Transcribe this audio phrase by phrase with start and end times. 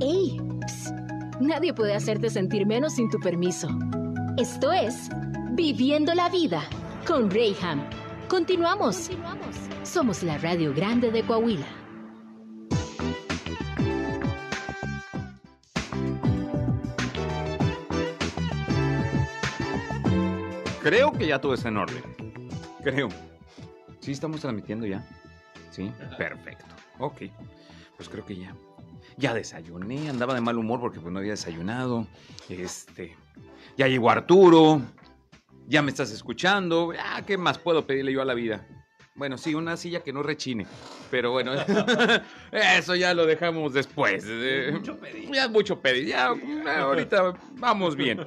[0.00, 0.38] ¡Ey!
[0.66, 0.94] Psst.
[1.40, 3.68] Nadie puede hacerte sentir menos sin tu permiso.
[4.36, 5.08] Esto es
[5.52, 6.62] Viviendo la Vida
[7.06, 7.82] con Rayham.
[8.28, 9.10] Continuamos.
[9.84, 11.66] Somos la Radio Grande de Coahuila.
[20.82, 22.02] Creo que ya todo está en orden.
[22.84, 23.08] Creo.
[24.00, 25.04] ¿Sí estamos transmitiendo ya?
[25.70, 26.66] Sí, perfecto.
[26.98, 27.22] Ok,
[27.96, 28.54] pues creo que ya.
[29.18, 32.06] Ya desayuné, andaba de mal humor porque pues no había desayunado.
[32.48, 33.16] Este,
[33.76, 34.82] ya llegó Arturo.
[35.66, 36.92] Ya me estás escuchando.
[36.98, 38.66] Ah, ¿qué más puedo pedirle yo a la vida?
[39.14, 40.66] Bueno, sí, una silla que no rechine.
[41.10, 41.52] Pero bueno,
[42.52, 44.26] eso ya lo dejamos después.
[44.70, 45.30] Mucho pedir.
[45.32, 46.06] Ya es mucho pedir.
[46.06, 46.34] Ya,
[46.78, 48.26] ahorita vamos bien.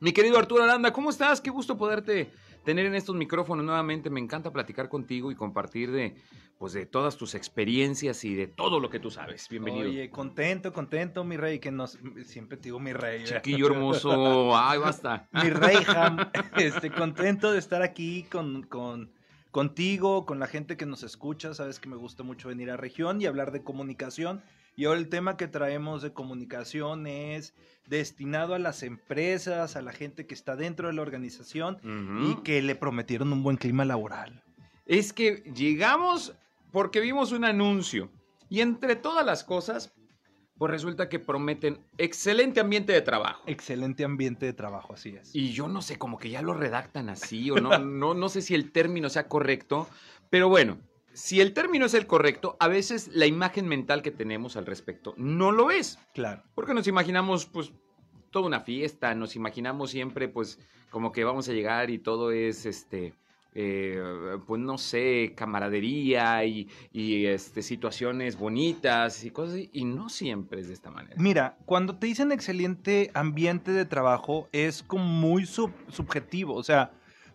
[0.00, 1.40] Mi querido Arturo Aranda, ¿cómo estás?
[1.40, 2.32] Qué gusto poderte
[2.64, 4.10] tener en estos micrófonos nuevamente.
[4.10, 6.16] Me encanta platicar contigo y compartir de,
[6.58, 9.48] pues, de todas tus experiencias y de todo lo que tú sabes.
[9.48, 9.88] Bienvenido.
[9.88, 11.98] Oye, contento, contento, mi rey, que nos...
[12.24, 13.22] Siempre te digo mi rey.
[13.22, 13.42] ¿verdad?
[13.42, 14.56] Chiquillo hermoso.
[14.56, 15.28] Ay, basta.
[15.32, 19.10] mi rey, Ham, este, contento de estar aquí con, con,
[19.50, 21.54] contigo, con la gente que nos escucha.
[21.54, 24.42] Sabes que me gusta mucho venir a región y hablar de comunicación.
[24.80, 27.52] Y ahora el tema que traemos de comunicación es
[27.86, 31.76] destinado a las empresas, a la gente que está dentro de la organización
[32.24, 34.42] y que le prometieron un buen clima laboral.
[34.86, 36.34] Es que llegamos
[36.72, 38.10] porque vimos un anuncio.
[38.48, 39.92] Y entre todas las cosas,
[40.56, 43.42] pues resulta que prometen excelente ambiente de trabajo.
[43.46, 45.34] Excelente ambiente de trabajo, así es.
[45.34, 48.40] Y yo no sé, como que ya lo redactan así o no, no, no sé
[48.40, 49.86] si el término sea correcto,
[50.30, 50.78] pero bueno,
[51.12, 55.14] si el término es el correcto, a veces la imagen mental que tenemos al respecto
[55.16, 56.42] no lo es, Claro.
[56.54, 57.72] porque nos imaginamos pues
[58.30, 60.58] toda una fiesta, nos imaginamos siempre pues
[60.90, 63.14] como que vamos a llegar y todo es este...
[63.52, 64.00] eh,
[64.46, 70.60] pues no sé, camaradería y, y, este, situaciones bonitas y cosas así, y no siempre
[70.60, 71.16] es de esta manera.
[71.18, 76.92] Mira, cuando te dicen excelente ambiente de trabajo es como muy sub- subjetivo, o sea,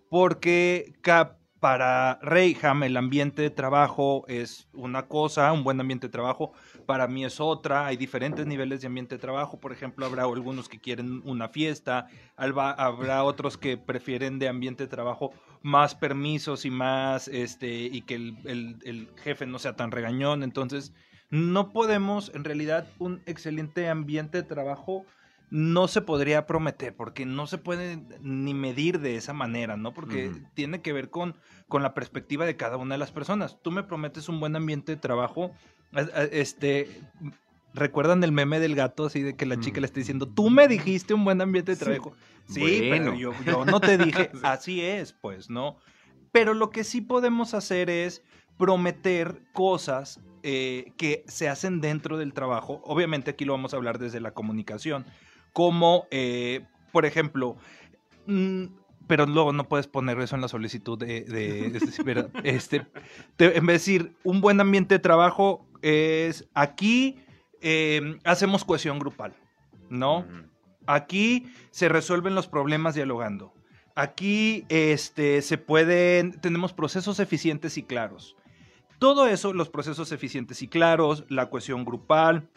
[0.09, 6.11] porque ca- para Reyham el ambiente de trabajo es una cosa, un buen ambiente de
[6.11, 6.51] trabajo,
[6.85, 10.69] para mí es otra, hay diferentes niveles de ambiente de trabajo, por ejemplo, habrá algunos
[10.69, 12.05] que quieren una fiesta,
[12.35, 15.31] habrá otros que prefieren de ambiente de trabajo
[15.63, 20.43] más permisos y más, este, y que el, el- el jefe no sea tan regañón,
[20.43, 20.93] entonces
[21.31, 25.03] no podemos, en realidad, un excelente ambiente de trabajo
[25.49, 29.93] no se podría prometer, porque no se puede ni medir de esa manera, ¿no?
[29.93, 31.35] Porque tiene que ver con,
[31.67, 33.57] con la perspectiva de cada una de las personas.
[33.61, 35.51] Tú me prometes un buen ambiente de trabajo,
[36.31, 36.89] este...
[37.73, 39.81] ¿Recuerdan el meme del gato así de que la chica Mm.
[39.81, 42.13] le está diciendo, tú me dijiste un buen ambiente de trabajo?
[42.47, 43.11] Sí, Bueno.
[43.11, 44.39] pero yo, yo no te dije, Sí.
[44.43, 45.75] así es, pues, ¿no?
[46.31, 48.23] Pero lo que sí podemos hacer es
[48.57, 52.81] prometer cosas eh, que se hacen dentro del trabajo.
[52.85, 55.05] Obviamente aquí lo vamos a hablar desde la comunicación,
[55.55, 57.55] como, eh, por ejemplo,
[58.27, 58.65] mm,
[59.07, 61.25] pero luego no puedes poner eso en la solicitud de,
[62.43, 62.85] este,
[63.37, 67.19] te- en vez de decir un buen ambiente de trabajo es aquí
[67.61, 69.33] eh, hacemos cohesión grupal,
[69.89, 70.25] ¿no?
[70.87, 73.53] Aquí se resuelven los problemas dialogando.
[73.95, 78.35] Aquí este, se pueden, tenemos procesos eficientes y claros.
[78.99, 82.49] Todo eso, los procesos eficientes y claros, la cohesión grupal,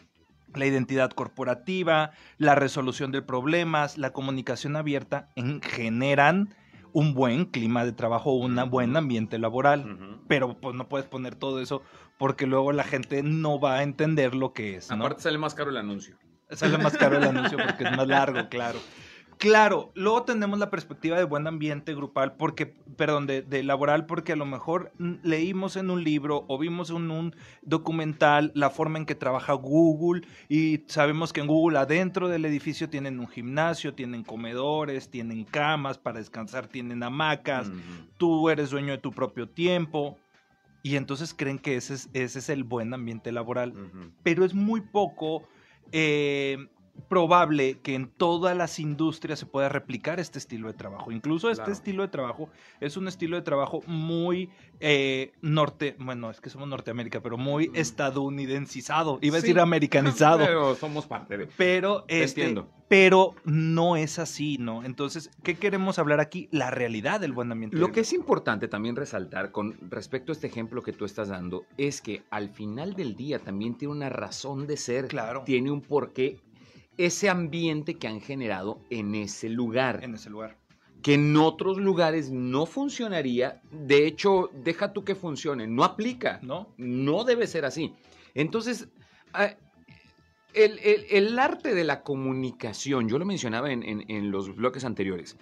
[0.55, 6.53] la identidad corporativa, la resolución de problemas, la comunicación abierta, en- generan
[6.91, 10.19] un buen clima de trabajo, un buen ambiente laboral.
[10.27, 11.83] Pero pues no puedes poner todo eso
[12.17, 14.89] porque luego la gente no va a entender lo que es.
[14.89, 14.95] ¿no?
[15.05, 16.17] Aparte sale más caro el anuncio.
[16.49, 18.79] Sale más caro el anuncio porque es más largo, claro.
[19.39, 22.65] Claro, luego tenemos la perspectiva de buen ambiente grupal, porque,
[22.97, 24.91] perdón, de, de laboral, porque a lo mejor
[25.23, 30.27] leímos en un libro o vimos en un documental la forma en que trabaja Google
[30.49, 35.97] y sabemos que en Google adentro del edificio tienen un gimnasio, tienen comedores, tienen camas
[35.97, 37.71] para descansar, tienen hamacas,
[38.17, 40.17] tú eres dueño de tu propio tiempo
[40.83, 43.73] y entonces creen que ese es, ese es el buen ambiente laboral.
[44.21, 45.47] Pero es muy poco
[45.93, 46.67] eh,
[47.01, 51.11] probable que en todas las industrias se pueda replicar este estilo de trabajo.
[51.11, 51.73] Incluso este Claro.
[51.73, 52.49] estilo de trabajo
[52.79, 54.49] es un estilo de trabajo muy
[54.79, 59.19] eh, norte, bueno, es que somos Norteamérica, pero muy estadounidencizado.
[59.21, 60.39] Iba a decir americanizado.
[60.45, 61.47] Pero somos parte de.
[61.57, 62.69] Pero, Te este, entiendo.
[62.87, 64.83] pero no es así, ¿no?
[64.83, 66.47] Entonces, ¿qué queremos hablar aquí?
[66.51, 67.77] La realidad del buen ambiente.
[67.77, 71.65] Lo que es importante también resaltar con respecto a este ejemplo que tú estás dando
[71.77, 75.43] es que al final del día también tiene una razón de ser, Claro.
[75.45, 76.37] tiene un porqué
[76.99, 80.57] ese ambiente que han generado en ese lugar, en ese lugar.
[81.01, 86.67] que en otros lugares no funcionaría, de hecho, deja tú que funcione, no aplica, ¿No?
[86.77, 87.93] no debe ser así.
[88.35, 88.89] Entonces,
[89.33, 89.55] ah,
[90.53, 94.83] el, el- el arte de la comunicación, yo lo mencionaba en, en- en los bloques
[94.83, 95.37] anteriores,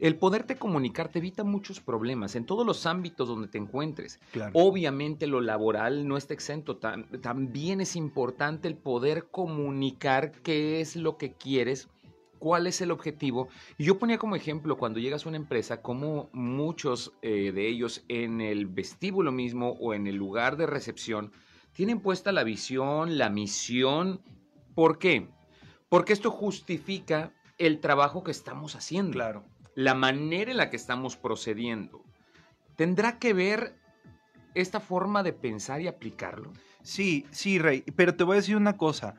[0.00, 4.18] el poderte comunicar te evita muchos problemas en todos los ámbitos donde te encuentres.
[4.32, 4.50] Claro.
[4.54, 10.96] Obviamente lo laboral no está exento, tam- también es importante el poder comunicar qué es
[10.96, 11.88] lo que quieres,
[12.40, 13.48] cuál es el objetivo.
[13.78, 18.04] Y yo ponía como ejemplo cuando llegas a una empresa, como muchos eh, de ellos
[18.08, 21.32] en el vestíbulo mismo o en el lugar de recepción
[21.72, 24.20] tienen puesta la visión, la misión.
[24.74, 25.28] ¿Por qué?
[25.88, 29.44] Porque esto justifica el trabajo que estamos haciendo Claro.
[29.74, 32.04] La manera en la que estamos procediendo.
[32.76, 33.76] ¿Tendrá que ver
[34.54, 36.52] esta forma de pensar y aplicarlo?
[36.82, 39.14] Sí, sí, Rey, pero te voy a decir una cosa.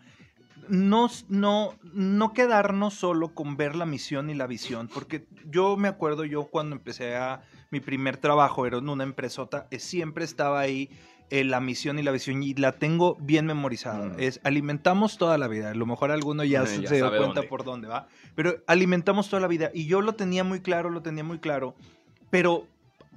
[0.68, 5.88] No, no, no quedarnos solo con ver la misión y la visión, porque yo me
[5.88, 10.60] acuerdo yo cuando empecé a mi primer trabajo, era en una empresota, eh, siempre estaba
[10.60, 10.90] ahí
[11.30, 14.10] eh, la misión y la visión y la tengo bien memorizada.
[14.10, 14.20] Mm.
[14.20, 15.72] Es alimentamos toda la vida.
[15.72, 17.50] A lo mejor alguno ya, Eh, se ya se dio sabe cuenta dónde.
[17.50, 21.02] por dónde va, pero alimentamos toda la vida y yo lo tenía muy claro, lo
[21.02, 21.76] tenía muy claro,
[22.30, 22.68] pero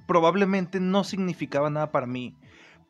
[0.07, 2.35] probablemente no significaba nada para mí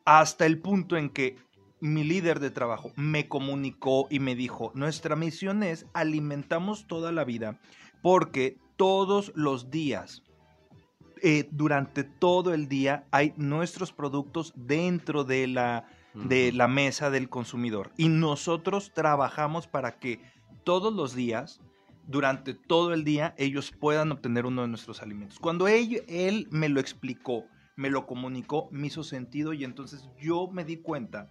[0.04, 1.36] hasta el punto en que
[1.80, 7.24] mi líder de trabajo me comunicó y me dijo, nuestra misión es alimentamos toda la
[7.24, 7.58] vida
[8.02, 10.22] porque todos los días,
[11.22, 17.28] eh, durante todo el día, hay nuestros productos dentro de la, de la mesa del
[17.28, 17.90] consumidor.
[17.96, 20.20] Y nosotros trabajamos para que
[20.64, 21.60] todos los días,
[22.06, 25.38] durante todo el día, ellos puedan obtener uno de nuestros alimentos.
[25.38, 27.44] Cuando él, él me lo explicó,
[27.76, 31.30] me lo comunicó, me hizo sentido y entonces yo me di cuenta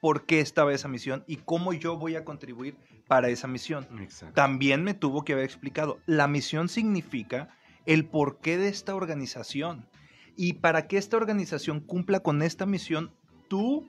[0.00, 2.76] por qué estaba esa misión y cómo yo voy a contribuir
[3.06, 3.86] para esa misión.
[4.00, 4.34] Exacto.
[4.34, 7.48] También me tuvo que haber explicado, la misión significa
[7.86, 9.88] el porqué de esta organización.
[10.36, 13.14] Y para que esta organización cumpla con esta misión,
[13.48, 13.88] tú,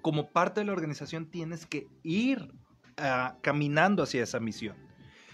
[0.00, 2.52] como parte de la organización, tienes que ir
[2.96, 4.76] ah, caminando hacia esa misión.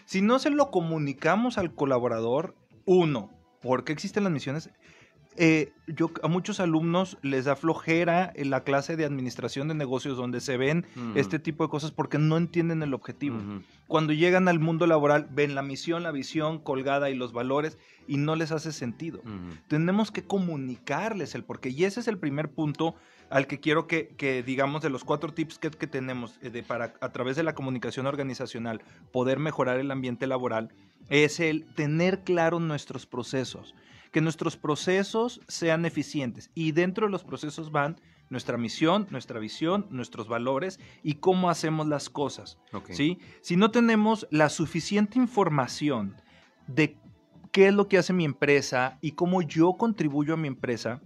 [0.04, 2.56] Si no se lo comunicamos al colaborador,
[2.86, 4.70] uno, ¿por qué existen las misiones?
[5.40, 10.16] Eh, yo a muchos alumnos les da flojera en la clase de administración de negocios
[10.16, 11.16] donde se ven Ujú.
[11.16, 13.38] este tipo de cosas porque no entienden el objetivo.
[13.86, 18.16] Cuando llegan al mundo laboral ven la misión, la visión colgada y los valores y
[18.16, 19.22] no les hace sentido.
[19.68, 21.68] Tenemos que comunicarles el porqué.
[21.68, 22.96] Y ese es el primer punto
[23.30, 26.62] al que quiero que, que digamos de los cuatro tips que, que tenemos eh, de
[26.62, 28.80] para a través de la comunicación organizacional
[29.12, 30.70] poder mejorar el ambiente laboral
[31.10, 33.74] es el tener claro nuestros procesos,
[34.12, 38.00] que nuestros procesos sean eficientes y dentro de los procesos van
[38.30, 42.58] nuestra misión, nuestra visión, nuestros valores y cómo hacemos las cosas.
[42.90, 43.18] ¿sí?
[43.40, 46.16] Si no tenemos la suficiente información
[46.66, 46.96] de
[47.52, 51.00] qué es lo que hace mi empresa y cómo yo contribuyo a mi empresa,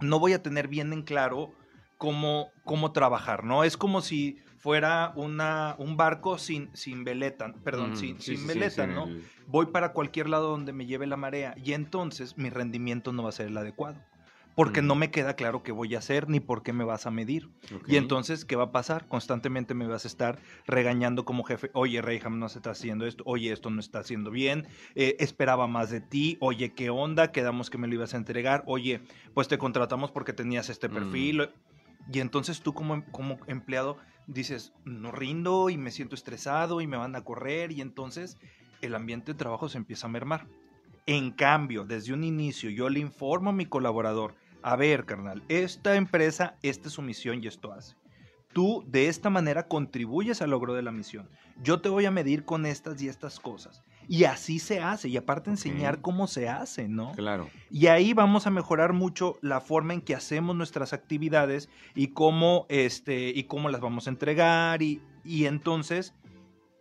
[0.00, 1.52] no voy a tener bien en claro
[1.98, 3.64] cómo, cómo trabajar, ¿no?
[3.64, 8.48] Es como si fuera una, un barco sin, sin veleta, perdón, sin, Sí, sin sí,
[8.48, 9.04] veleta, ¿no?
[9.06, 13.22] el- Voy para cualquier lado donde me lleve la marea y entonces mi rendimiento no
[13.22, 14.02] va a ser el adecuado.
[14.56, 17.12] Porque no me queda claro qué voy a hacer ni por qué me vas a
[17.12, 17.48] medir.
[17.86, 19.06] Y entonces, ¿qué va a pasar?
[19.06, 21.70] Constantemente me vas a estar regañando como jefe.
[21.74, 23.22] Oye, Reyham, no se está haciendo esto.
[23.26, 24.66] Oye, esto no está haciendo bien.
[24.96, 26.38] eh, esperaba más de ti.
[26.40, 27.30] Oye, ¿qué onda?
[27.30, 28.64] Quedamos que me lo ibas a entregar.
[28.66, 29.02] Oye,
[29.34, 30.94] pues te contratamos porque tenías este Mm.
[30.94, 31.50] perfil.
[32.12, 36.96] Y entonces tú como, como empleado dices, no rindo y me siento estresado y me
[36.96, 37.72] van a correr.
[37.72, 38.38] Y entonces
[38.82, 40.46] el ambiente de trabajo se empieza a mermar.
[41.06, 45.94] En cambio, desde un inicio yo le informo a mi colaborador, a ver, carnal, esta
[45.94, 47.94] empresa, esta es su misión y esto hace.
[48.52, 51.28] Tú de esta manera contribuyes al logro de la misión.
[51.62, 53.82] Yo te voy a medir con estas y estas cosas.
[54.08, 55.08] Y así se hace.
[55.08, 57.12] Y aparte enseñar cómo se hace, ¿no?
[57.12, 57.48] Claro.
[57.70, 62.66] Y ahí vamos a mejorar mucho la forma en que hacemos nuestras actividades y cómo,
[62.68, 64.82] este, y cómo las vamos a entregar.
[64.82, 66.14] Y, y entonces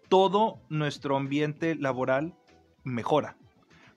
[0.10, 2.36] todo nuestro ambiente laboral
[2.84, 3.38] mejora.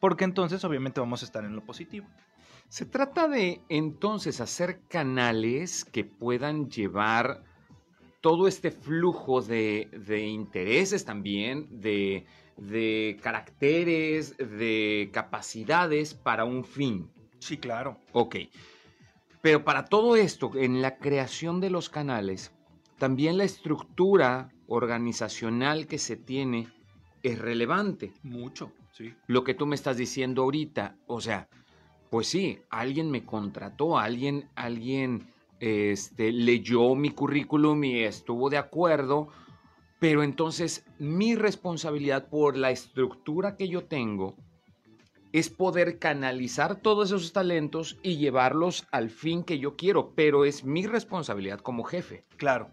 [0.00, 2.06] Porque entonces obviamente vamos a estar en lo positivo.
[2.68, 7.42] Se trata de entonces hacer canales que puedan llevar
[8.20, 12.26] todo este flujo de, de intereses también, de,
[12.58, 17.10] de caracteres, de capacidades para un fin.
[17.38, 17.98] Sí, claro.
[18.12, 18.36] Ok.
[19.40, 22.52] Pero para todo esto, en la creación de los canales,
[22.98, 26.68] también la estructura organizacional que se tiene
[27.22, 28.12] es relevante.
[28.22, 29.14] Mucho, sí.
[29.26, 31.48] Lo que tú me estás diciendo ahorita, o sea,
[32.10, 35.28] pues sí, alguien me contrató, alguien, alguien
[35.60, 39.28] este, leyó mi currículum y estuvo de acuerdo,
[39.98, 44.36] pero entonces mi responsabilidad por la estructura que yo tengo
[45.32, 50.64] es poder canalizar todos esos talentos y llevarlos al fin que yo quiero, pero es
[50.64, 52.24] mi responsabilidad como jefe.
[52.38, 52.70] Claro.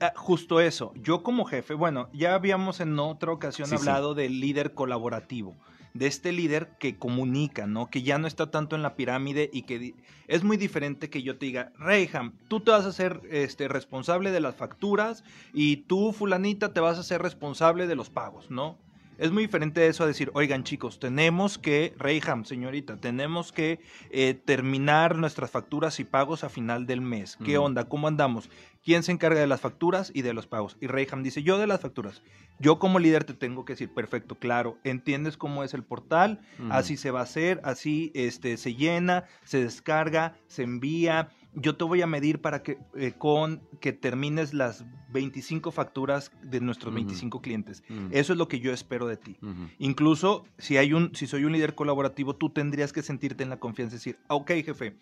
[0.00, 0.92] ah, justo eso.
[0.96, 3.80] Yo como jefe, bueno, ya habíamos en otra ocasión Sí, sí.
[3.88, 5.56] hablado del líder colaborativo,
[5.94, 7.88] de este líder que comunica, ¿no?
[7.88, 9.94] Que ya no está tanto en la pirámide y que
[10.26, 14.32] es muy diferente que yo te diga, Reyham, tú te vas a ser este, responsable
[14.32, 15.22] de las facturas
[15.52, 18.76] y tú, fulanita, te vas a ser responsable de los pagos, ¿no?
[19.18, 23.80] Es muy diferente eso a decir, oigan chicos, tenemos que, Reyham, señorita, tenemos que
[24.10, 27.38] eh, terminar nuestras facturas y pagos a final del mes.
[27.44, 27.88] ¿Qué onda?
[27.88, 28.50] ¿Cómo andamos?
[28.82, 30.76] ¿Quién se encarga de las facturas y de los pagos?
[30.80, 32.22] Y Reyham dice, yo de las facturas.
[32.58, 36.40] Yo como líder te tengo que decir, perfecto, claro, entiendes cómo es el portal,
[36.70, 41.30] así se va a hacer, así este, se llena, se descarga, se envía.
[41.56, 46.60] Yo te voy a medir para que eh, con que termines las 25 facturas de
[46.60, 46.96] nuestros Ujú.
[46.96, 47.82] 25 clientes.
[48.10, 49.38] Eso es lo que yo espero de ti.
[49.78, 53.58] Incluso si hay un, si soy un líder colaborativo, tú tendrías que sentirte en la
[53.58, 54.96] confianza y decir, "Ah, ok, jefe,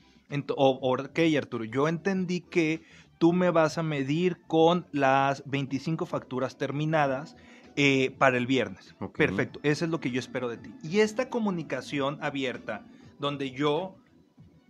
[0.56, 2.82] o, ok, Arturo, yo entendí que
[3.18, 7.37] tú me vas a medir con las 25 facturas terminadas
[7.76, 8.94] eh, para el viernes.
[9.16, 10.71] Perfecto, eso es lo que yo espero de ti.
[10.82, 12.87] Y esta comunicación abierta,
[13.18, 13.97] donde yo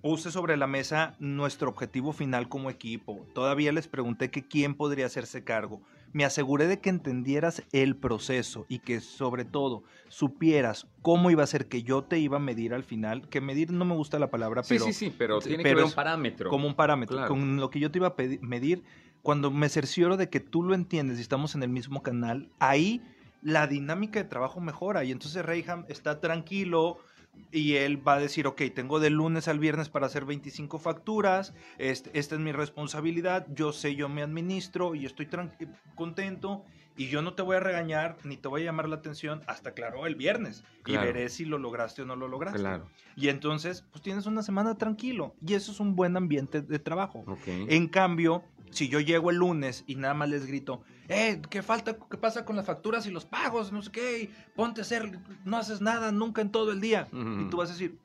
[0.02, 5.06] puse sobre la mesa nuestro objetivo final como equipo, todavía les pregunté que quién podría
[5.06, 5.80] hacerse cargo.
[6.12, 11.46] Me aseguré de que entendieras el proceso y que sobre todo supieras cómo iba a
[11.46, 14.28] ser que yo te iba a medir al final, que medir no me gusta la
[14.30, 16.50] palabra, Sí, pero sí, sí, pero tiene pero que haber un parámetro.
[16.50, 17.28] como un parámetro, Claro.
[17.30, 18.82] con lo que yo te iba a medir,
[19.22, 23.00] cuando me cercioro de que tú lo entiendes y estamos en el mismo canal, ahí
[23.40, 26.98] la dinámica de trabajo mejora y entonces Reyham está tranquilo
[27.50, 31.54] y él va a decir, ok, tengo de lunes al viernes para hacer 25 facturas,
[31.78, 35.28] este, esta es mi responsabilidad, yo sé, yo me administro y estoy
[35.94, 36.64] contento
[36.96, 39.72] y yo no te voy a regañar ni te voy a llamar la atención hasta,
[39.72, 41.02] claro, el viernes Claro.
[41.02, 42.58] y veré si lo lograste o no lo lograste.
[42.60, 42.88] Claro.
[43.16, 45.34] Y entonces, pues tienes una semana tranquilo.
[45.46, 47.22] Y eso es un buen ambiente de trabajo.
[47.26, 47.46] Ok.
[47.46, 50.82] En cambio, si yo llego el lunes y nada más les grito,
[51.12, 51.96] eh, ¿qué falta?
[52.10, 53.70] ¿Qué pasa con las facturas y los pagos?
[53.72, 57.06] No sé qué, y ponte a hacer, no haces nada nunca en todo el día.
[57.12, 57.98] Y tú vas a decir,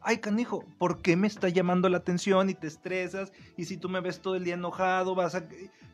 [0.00, 3.32] ay, canijo, ¿por qué me está llamando la atención y te estresas?
[3.56, 5.46] Y si tú me ves todo el día enojado, vas a,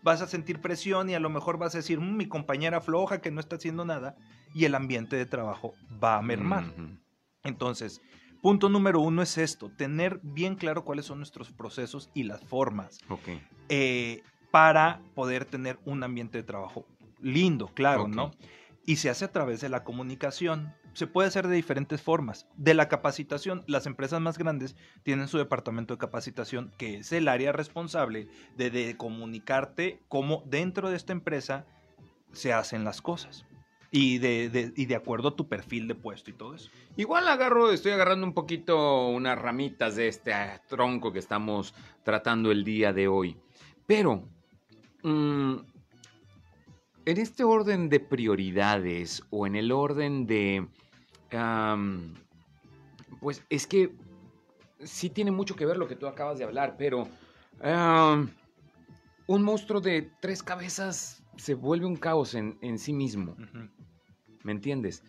[0.03, 3.21] vas a sentir presión y a lo mejor vas a decir, "Mm, mi compañera floja
[3.21, 4.17] que no está haciendo nada.
[4.55, 6.65] Y el ambiente de trabajo va a mermar.
[7.43, 8.01] Entonces,
[8.41, 12.99] punto número uno es esto, tener bien claro cuáles son nuestros procesos y las formas
[13.09, 13.29] Ok.
[13.69, 14.23] eh,
[14.55, 16.87] para poder tener un ambiente de trabajo
[17.21, 18.07] lindo, claro.
[18.07, 18.31] ¿no?
[18.87, 20.73] Y se hace a través de la comunicación.
[20.93, 22.47] Se puede hacer de diferentes formas.
[22.57, 27.27] De la capacitación, las empresas más grandes tienen su departamento de capacitación, que es el
[27.27, 31.67] área responsable de, de comunicarte cómo dentro de esta empresa
[32.31, 33.47] se hacen las cosas.
[33.91, 36.71] Y de, de- y de acuerdo a tu perfil de puesto y todo eso.
[36.97, 42.53] Igual agarro, estoy agarrando un poquito unas ramitas de este ah, tronco que estamos tratando
[42.53, 43.37] el día de hoy.
[43.87, 44.29] Pero,
[45.05, 45.55] mm,
[47.07, 50.67] en este orden de prioridades o en el orden de...
[53.21, 53.93] pues es que
[54.83, 57.07] sí tiene mucho que ver lo que tú acabas de hablar, pero
[59.27, 63.37] un monstruo de tres cabezas se vuelve un caos en, en sí mismo.
[64.43, 65.03] ¿Me entiendes?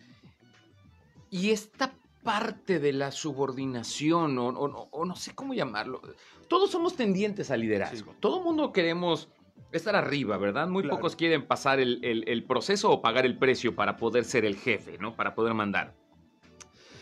[1.30, 6.00] Y esta parte de la subordinación, o, o- o no sé cómo llamarlo,
[6.48, 8.14] todos somos tendientes al liderazgo.
[8.20, 9.28] Todo mundo queremos
[9.72, 10.68] estar arriba, ¿verdad?
[10.68, 10.96] Muy Claro.
[10.96, 14.56] pocos quieren pasar el, el- el proceso o pagar el precio para poder ser el
[14.56, 15.14] jefe, ¿no?
[15.16, 15.94] Para poder mandar.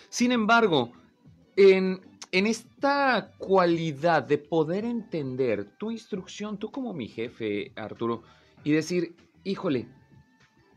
[0.08, 0.92] Sin embargo,
[1.56, 2.00] en,
[2.32, 8.22] en esta cualidad de poder entender tu instrucción, tú como mi jefe, Arturo,
[8.64, 9.88] y decir, híjole,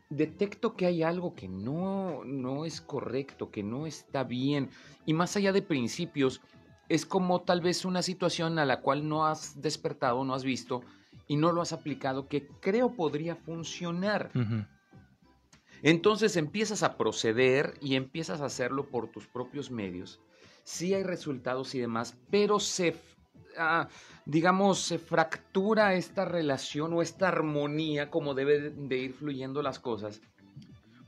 [0.10, 4.70] detecto que hay algo que no, no es correcto, que no está bien,
[5.06, 6.42] y más allá de principios,
[6.90, 10.82] es como tal vez una situación a la cual no has despertado, no has visto
[11.28, 14.32] y no lo has aplicado, que creo podría funcionar.
[15.84, 20.20] Entonces empiezas a proceder y empiezas a hacerlo por tus propios medios.
[20.64, 22.96] Sí hay resultados y demás, pero se,
[23.58, 23.88] ah,
[24.26, 30.22] digamos, se fractura esta relación o esta armonía como debe de ir fluyendo las cosas.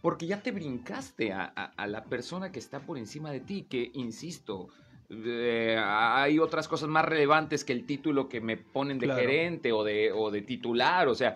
[0.02, 3.64] Porque ya te brincaste a, a- a la persona que está por encima de ti,
[3.70, 4.70] que, insisto,
[5.10, 9.22] eh, hay otras cosas más relevantes que el título que me ponen de Claro.
[9.22, 11.36] gerente o de, o de titular, o sea,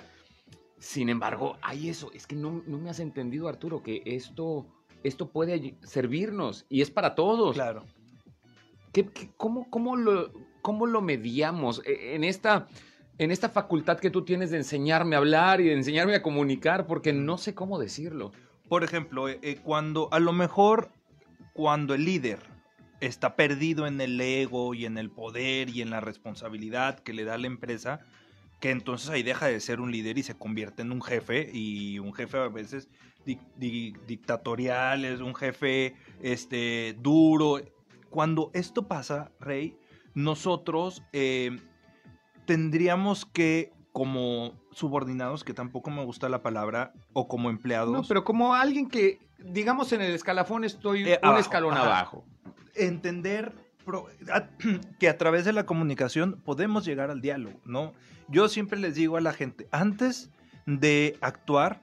[0.77, 2.11] sin embargo, hay eso.
[2.13, 4.65] Es que no, no me has entendido, Arturo, que esto,
[5.03, 7.55] esto puede servirnos y es para todos.
[7.55, 7.85] Claro.
[8.91, 11.81] ¿Qué- qué- cómo, cómo lo, cómo lo mediamos?
[11.85, 12.67] E- En esta,
[13.17, 16.85] en esta facultad que tú tienes de enseñarme a hablar y de enseñarme a comunicar,
[16.85, 18.31] porque no sé cómo decirlo.
[18.69, 20.89] Por ejemplo, eh, eh, cuando a lo mejor
[21.53, 22.39] cuando el líder
[23.05, 27.25] está perdido en el ego y en el poder y en la responsabilidad que le
[27.25, 27.99] da la empresa,
[28.61, 31.99] que entonces ahí deja de ser un líder y se convierte en un jefe y
[31.99, 32.87] un jefe a veces
[33.25, 37.59] di- di- dictatorial, es un jefe este, duro.
[38.09, 39.75] Cuando esto pasa, Rey,
[40.13, 41.59] nosotros eh,
[42.45, 48.23] tendríamos que, como subordinados, que tampoco me gusta la palabra, o como empleados, No, pero
[48.23, 51.83] como alguien que, digamos, en el escalafón estoy Eh, un abajo, escalón ajá.
[51.83, 52.25] abajo.
[52.75, 53.53] Entender
[54.99, 57.93] que a través de la comunicación podemos llegar al diálogo, ¿no?
[58.29, 60.29] Yo siempre les digo a la gente, antes
[60.65, 61.81] de actuar,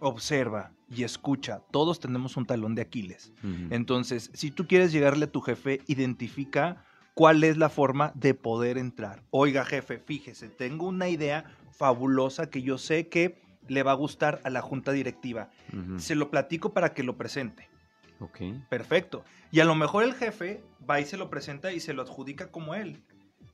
[0.00, 1.62] observa y escucha.
[1.70, 3.32] Todos tenemos un talón de Aquiles.
[3.70, 6.84] Entonces, si tú quieres llegarle a tu jefe, identifica
[7.14, 9.22] cuál es la forma de poder entrar.
[9.30, 14.40] Oiga, jefe, fíjese, tengo una idea fabulosa que yo sé que le va a gustar
[14.44, 15.50] a la junta directiva.
[15.96, 17.68] Se lo platico para que lo presente.
[18.20, 18.40] Ok.
[18.68, 19.24] Perfecto.
[19.50, 22.50] Y a lo mejor el jefe va y se lo presenta y se lo adjudica
[22.50, 23.02] como él.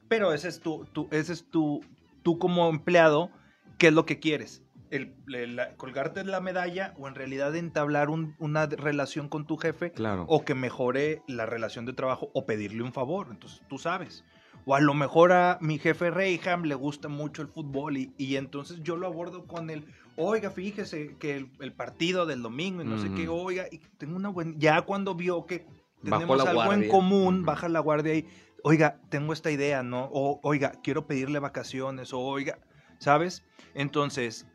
[0.09, 1.81] Pero ese es tu, tu- ese es tu,
[2.23, 3.31] tú como empleado,
[3.79, 4.63] ¿qué es lo que quieres?
[4.91, 9.57] El, el- la- colgarte la medalla o en realidad entablar un- una relación con tu
[9.57, 10.27] jefe Claro.
[10.29, 13.29] o que mejore la relación de trabajo o pedirle un favor.
[13.31, 14.25] Entonces tú sabes.
[14.65, 18.37] O a lo mejor a mi jefe Reyham le gusta mucho el fútbol y, y
[18.37, 22.85] entonces yo lo abordo con el, oiga, fíjese que el, el partido del domingo y
[22.85, 25.67] no sé qué, oiga, y tengo una buena, ya cuando vio que
[26.03, 28.29] tenemos algo en común, baja la guardia y,
[28.65, 30.09] oiga, tengo esta idea, ¿no?
[30.13, 32.59] O, oiga, quiero pedirle vacaciones, o oiga,
[32.99, 33.45] ¿sabes?
[33.75, 34.47] Entonces,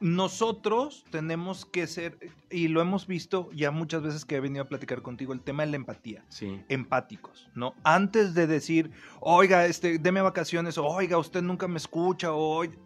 [0.00, 2.18] nosotros tenemos que ser,
[2.50, 5.64] y lo hemos visto ya muchas veces que he venido a platicar contigo, el tema
[5.64, 6.62] de la empatía Sí.
[6.68, 7.74] empáticos, ¿no?
[7.84, 8.90] Antes de decir,
[9.20, 12.76] oiga, este, deme vacaciones, o oiga, usted nunca me escucha, o oiga",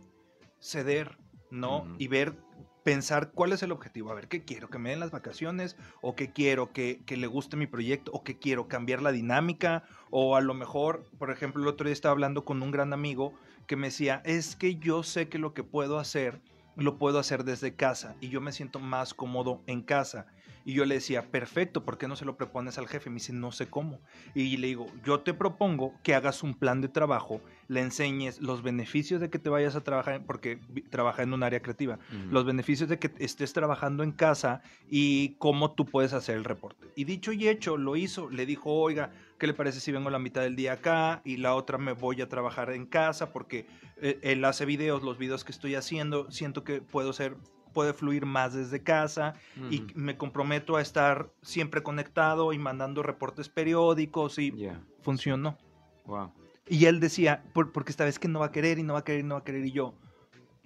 [0.61, 1.16] ceder,
[1.54, 1.87] ¿no?
[1.99, 2.37] Y ver,
[2.82, 4.11] pensar cuál es el objetivo.
[4.11, 4.68] A ver, ¿qué quiero?
[4.68, 5.76] ¿Que me den las vacaciones?
[6.02, 6.73] ¿O qué quiero?
[6.73, 8.12] ¿Que, que le guste mi proyecto?
[8.12, 8.68] ¿O que quiero?
[8.68, 9.84] ¿Cambiar la dinámica?
[10.11, 13.32] O a lo mejor, por ejemplo, el otro día estaba hablando con un gran amigo
[13.66, 16.40] que me decía, es que yo sé que lo que puedo hacer,
[16.76, 20.26] lo puedo hacer desde casa y yo me siento más cómodo en casa.
[20.64, 23.10] Y yo le decía, perfecto, ¿por qué no se lo propones al jefe?
[23.10, 24.00] Me dice, no sé cómo.
[24.34, 28.62] Y le digo, yo te propongo que hagas un plan de trabajo, le enseñes los
[28.62, 30.58] beneficios de que te vayas a trabajar, porque
[30.90, 31.98] trabaja en un área creativa,
[32.30, 36.86] los beneficios de que estés trabajando en casa y cómo tú puedes hacer el reporte.
[36.96, 38.30] Y dicho y hecho, lo hizo.
[38.30, 41.54] Le dijo, oiga, ¿qué le parece si vengo la mitad del día acá y la
[41.54, 43.32] otra me voy a trabajar en casa?
[43.32, 47.36] Porque eh, él hace videos, los videos que estoy haciendo, siento que puedo ser
[47.75, 49.34] puede fluir más desde casa
[49.71, 49.87] y Ujú.
[49.97, 54.80] me comprometo a estar siempre conectado y mandando reportes periódicos y Ya.
[55.02, 55.58] funcionó.
[56.06, 56.32] Wow.
[56.67, 59.00] Y él decía, "Por- porque esta vez que no va a querer y no va
[59.00, 59.95] a querer y no va a querer y yo,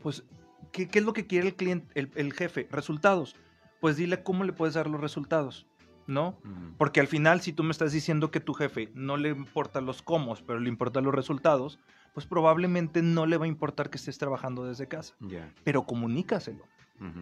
[0.01, 0.23] pues,
[0.71, 2.69] ¿qué, qué es lo que quiere el cliente, el, el jefe?
[2.71, 3.35] Resultados.
[3.81, 5.67] Pues dile cómo le puedes dar los resultados,
[6.07, 6.39] ¿no?
[6.45, 6.75] Ujú.
[6.79, 10.03] Porque al final, si tú me estás diciendo que tu jefe no le importan los
[10.03, 11.79] cómo, pero le importan los resultados,
[12.15, 15.15] pues probablemente no le va a importar que estés trabajando desde casa.
[15.21, 15.53] Ya.
[15.63, 16.65] Pero comunícaselo.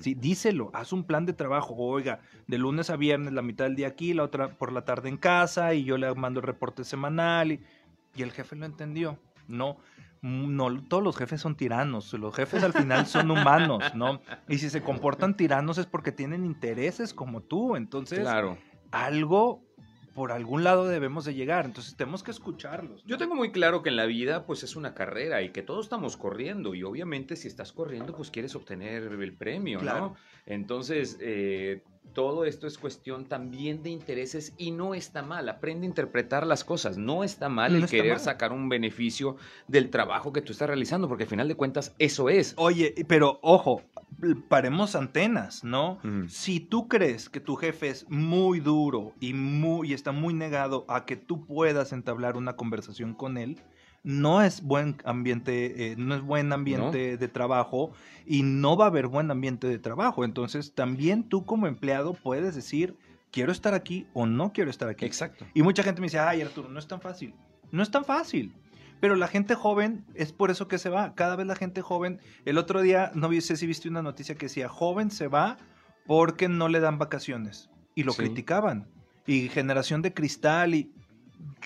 [0.01, 1.75] Sí, díselo, haz un plan de trabajo.
[1.77, 5.09] Oiga, de lunes a viernes, la mitad del día aquí, la otra por la tarde
[5.09, 7.53] en casa, y yo le mando el reporte semanal.
[7.53, 7.61] Y,
[8.15, 9.19] y el jefe lo entendió.
[9.49, 9.77] No,
[10.23, 12.13] mm, no, todos los jefes son tiranos.
[12.15, 14.21] Los jefes al final son humanos, ¿no?
[14.49, 17.77] Y si se comportan tiranos es porque tienen intereses como tú.
[17.77, 18.57] Entonces, Claro.
[18.93, 19.63] algo
[20.17, 21.67] por algún lado debemos de llegar.
[21.67, 23.05] Entonces, tenemos que escucharlos.
[23.05, 23.09] ¿no?
[23.09, 25.85] Yo tengo muy claro que en la vida pues es una carrera y que todos
[25.85, 30.01] estamos corriendo y obviamente si estás corriendo pues quieres obtener el premio, Claro.
[30.01, 30.17] ¿no?
[30.47, 35.89] Entonces eh, todo esto es cuestión también de intereses y no está mal, aprende a
[35.89, 38.21] interpretar las cosas, no está mal No el está querer mal.
[38.21, 39.37] sacar un beneficio
[39.69, 42.55] del trabajo que tú estás realizando porque al final de cuentas eso es.
[42.57, 43.83] Oye, pero ojo,
[44.49, 45.99] paremos antenas, ¿no?
[46.29, 50.85] Si tú crees que tu jefe es muy duro y, muy, y está muy negado
[50.89, 53.61] a que tú puedas entablar una conversación con él,
[54.07, 57.91] no es buen ambiente, eh, no es buen ambiente de trabajo
[58.25, 60.25] y no va a haber buen ambiente de trabajo.
[60.25, 62.97] Entonces, también tú como empleado puedes decir,
[63.33, 65.05] quiero estar aquí o no quiero estar aquí.
[65.05, 65.45] Exacto.
[65.55, 67.35] Y mucha gente me dice, ay Arturo, no es tan fácil.
[67.73, 68.55] No es tan fácil.
[69.01, 71.13] Pero la gente joven es por eso que se va.
[71.17, 74.47] Cada vez la gente joven, el otro día, no sé si viste una noticia que
[74.47, 75.57] decía, joven se va
[76.07, 77.71] porque no le dan vacaciones.
[77.97, 78.19] Y lo Sí.
[78.19, 78.87] criticaban.
[79.27, 80.77] Y generación de cristal.
[80.77, 80.93] Y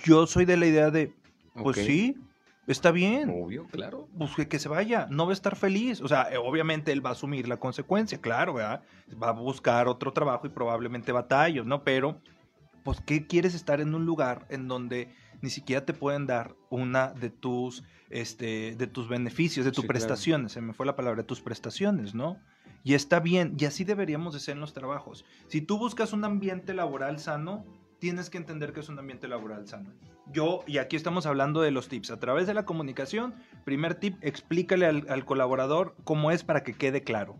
[0.04, 1.12] yo soy de la idea de,
[1.62, 2.16] pues sí,
[2.66, 3.30] está bien.
[3.30, 4.08] Obvio, claro.
[4.16, 6.00] Pues que, se vaya, no va a estar feliz.
[6.00, 8.82] O sea, eh, obviamente él va a asumir la consecuencia, claro, ¿verdad?
[9.22, 11.82] Va a buscar otro trabajo y probablemente batallos, ¿no?
[11.84, 12.20] Pero,
[12.84, 17.08] pues, ¿qué quieres estar en un lugar en donde ni siquiera te pueden dar una
[17.08, 19.98] de tus, este, de tus beneficios, de tus Sí, claro.
[19.98, 20.52] prestaciones?
[20.52, 22.38] Se me fue la palabra, de tus prestaciones, ¿no?
[22.82, 25.24] Y está bien, y así deberíamos de ser en los trabajos.
[25.48, 27.64] Si tú buscas un ambiente laboral sano,
[28.00, 29.90] tienes que entender que es un ambiente laboral sano.
[30.32, 33.34] Yo, y aquí estamos hablando de los tips, a través de la comunicación,
[33.64, 37.36] primer tip, explícale al, al colaborador cómo es para que quede claro.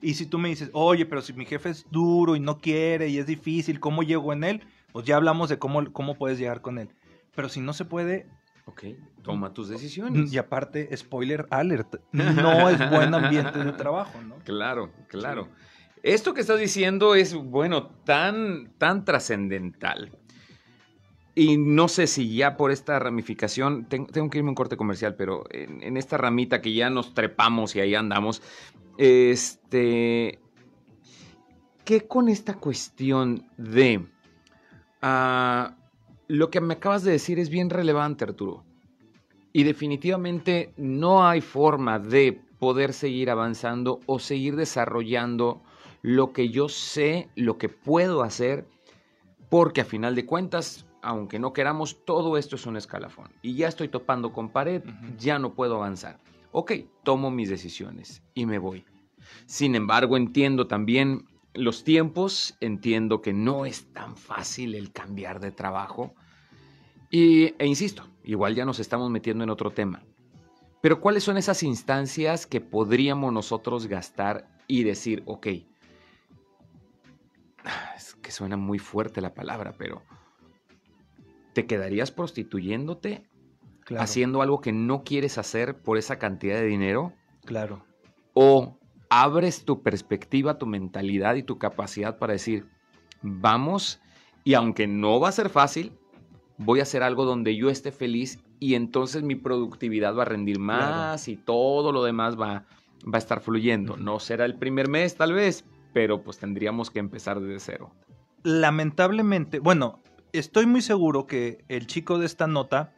[0.00, 3.08] Y si tú me dices, oye, pero si mi jefe es duro y no quiere
[3.08, 4.62] y es difícil, ¿cómo llego en él?
[4.92, 6.88] Pues ya hablamos de cómo, cómo puedes llegar con él.
[7.34, 8.26] Pero si no se puede,
[8.66, 8.82] Ok,
[9.22, 10.32] toma tus decisiones.
[10.32, 14.36] y aparte, spoiler alert, no es buen ambiente de trabajo, ¿no?
[14.44, 15.48] Claro, claro.
[16.06, 20.16] Esto que estás diciendo es, bueno, tan, tan trascendental.
[21.34, 24.76] Y no sé si ya por esta ramificación, ten- tengo que irme a un corte
[24.76, 28.40] comercial, pero en, en esta ramita que ya nos trepamos y ahí andamos,
[28.98, 30.38] este,
[31.84, 34.06] ¿qué con esta cuestión de
[35.02, 35.74] ah,
[36.28, 38.64] lo que me acabas de decir es bien relevante, Arturo?
[39.52, 45.64] Y definitivamente no hay forma de poder seguir avanzando o seguir desarrollando
[46.06, 48.64] lo que yo sé, lo que puedo hacer,
[49.50, 53.32] porque a final de cuentas, aunque no queramos, todo esto es un escalafón.
[53.42, 54.84] Y ya estoy topando con pared,
[55.18, 56.20] ya no puedo avanzar.
[56.52, 58.84] Ok, tomo mis decisiones y me voy.
[59.46, 65.50] Sin embargo, entiendo también los tiempos, entiendo que no es tan fácil el cambiar de
[65.50, 66.14] trabajo.
[67.10, 70.04] Y, e insisto, igual ya nos estamos metiendo en otro tema.
[70.80, 75.48] Pero ¿cuáles son esas instancias que podríamos nosotros gastar y decir, ok,
[77.96, 80.02] es que suena muy fuerte la palabra, pero
[81.52, 83.28] ¿te quedarías prostituyéndote?
[83.84, 87.12] Claro, haciendo algo que no quieres hacer por esa cantidad de dinero?
[87.44, 87.84] claro.
[88.38, 92.66] ¿O abres tu perspectiva, tu mentalidad y tu capacidad para decir,
[93.22, 94.00] vamos,
[94.44, 95.92] y aunque no va a ser fácil,
[96.58, 100.58] voy a hacer algo donde yo esté feliz y entonces mi productividad va a rendir
[100.58, 102.64] más y todo lo demás va,
[103.04, 103.96] va a estar fluyendo.
[103.96, 105.64] No será el primer mes tal vez,
[105.96, 107.90] pero pues tendríamos que empezar desde cero.
[108.42, 110.02] Lamentablemente, bueno,
[110.34, 112.92] estoy muy seguro que el chico de esta nota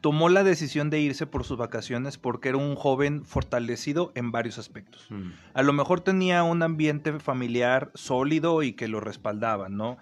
[0.00, 4.58] tomó la decisión de irse por sus vacaciones porque era un joven fortalecido en varios
[4.58, 5.06] aspectos.
[5.10, 9.96] Mm, A lo mejor tenía un ambiente familiar sólido y que lo respaldaba, ¿no?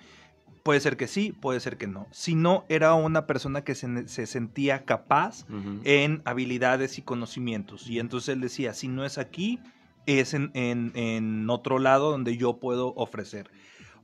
[0.62, 2.06] Puede ser que sí, puede ser que no.
[2.12, 5.44] Si no, era una persona que se, se sentía capaz
[5.84, 7.90] en habilidades y conocimientos.
[7.90, 9.60] Y entonces él decía, si no es aquí,
[10.06, 13.50] es en, en- en otro lado donde yo puedo ofrecer.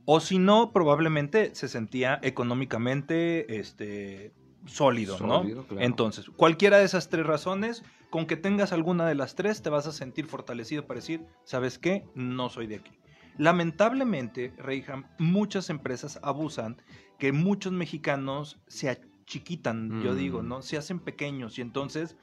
[0.05, 4.33] O si no, probablemente se sentía económicamente este,
[4.65, 5.67] sólido, Sólido, ¿no?
[5.67, 5.85] claro.
[5.85, 9.85] Entonces, cualquiera de esas tres razones, con que tengas alguna de las tres, te vas
[9.87, 12.05] a sentir fortalecido para decir, ¿sabes qué?
[12.15, 12.91] No soy de aquí.
[13.37, 16.81] Lamentablemente, Reyham, muchas empresas abusan
[17.17, 20.15] que muchos mexicanos se achiquitan, yo Mm.
[20.17, 20.61] digo, ¿no?
[20.61, 22.15] Se hacen pequeños y entonces,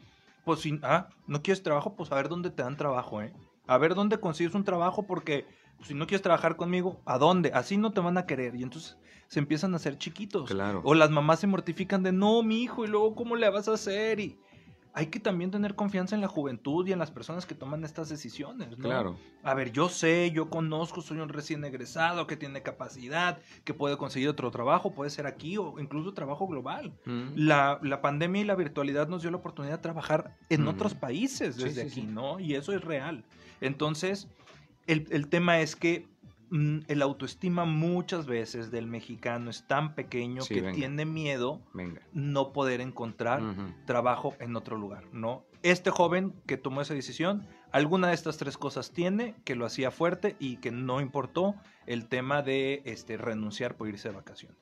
[0.44, 3.32] pues si, ah, no quieres trabajo, pues a ver dónde te dan trabajo, ¿eh?
[3.66, 7.52] A ver dónde consigues un trabajo porque pues, si no quieres trabajar conmigo, ¿a dónde?
[7.54, 8.96] Así no te van a querer y entonces
[9.28, 10.50] se empiezan a hacer chiquitos.
[10.50, 10.82] Claro.
[10.84, 13.74] O las mamás se mortifican de, no, mi hijo, y luego, ¿cómo le vas a
[13.74, 14.20] hacer?
[14.20, 14.38] Y
[14.96, 18.08] hay que también tener confianza en la juventud y en las personas que toman estas
[18.08, 18.84] decisiones, ¿no?
[18.84, 19.18] Claro.
[19.42, 23.98] A ver, yo sé, yo conozco, soy un recién egresado que tiene capacidad, que puede
[23.98, 26.94] conseguir otro trabajo, puede ser aquí o incluso trabajo global.
[27.04, 27.32] Mm.
[27.34, 30.70] La, la pandemia y la virtualidad nos dio la oportunidad de trabajar en Ujú.
[30.70, 32.06] otros países desde sí, aquí, sí.
[32.06, 32.40] ¿no?
[32.40, 33.22] Y eso es real.
[33.60, 34.28] Entonces,
[34.86, 36.15] el, el tema es que mm,
[36.50, 40.74] el autoestima muchas veces del mexicano es tan pequeño Sí, que venga.
[40.74, 42.00] tiene miedo Venga.
[42.12, 43.42] no poder encontrar
[43.84, 45.44] trabajo en otro lugar, ¿no?
[45.62, 49.90] Este joven que tomó esa decisión, alguna de estas tres cosas tiene que lo hacía
[49.90, 51.56] fuerte y que no importó
[51.86, 54.56] el tema de este, renunciar por irse de vacaciones.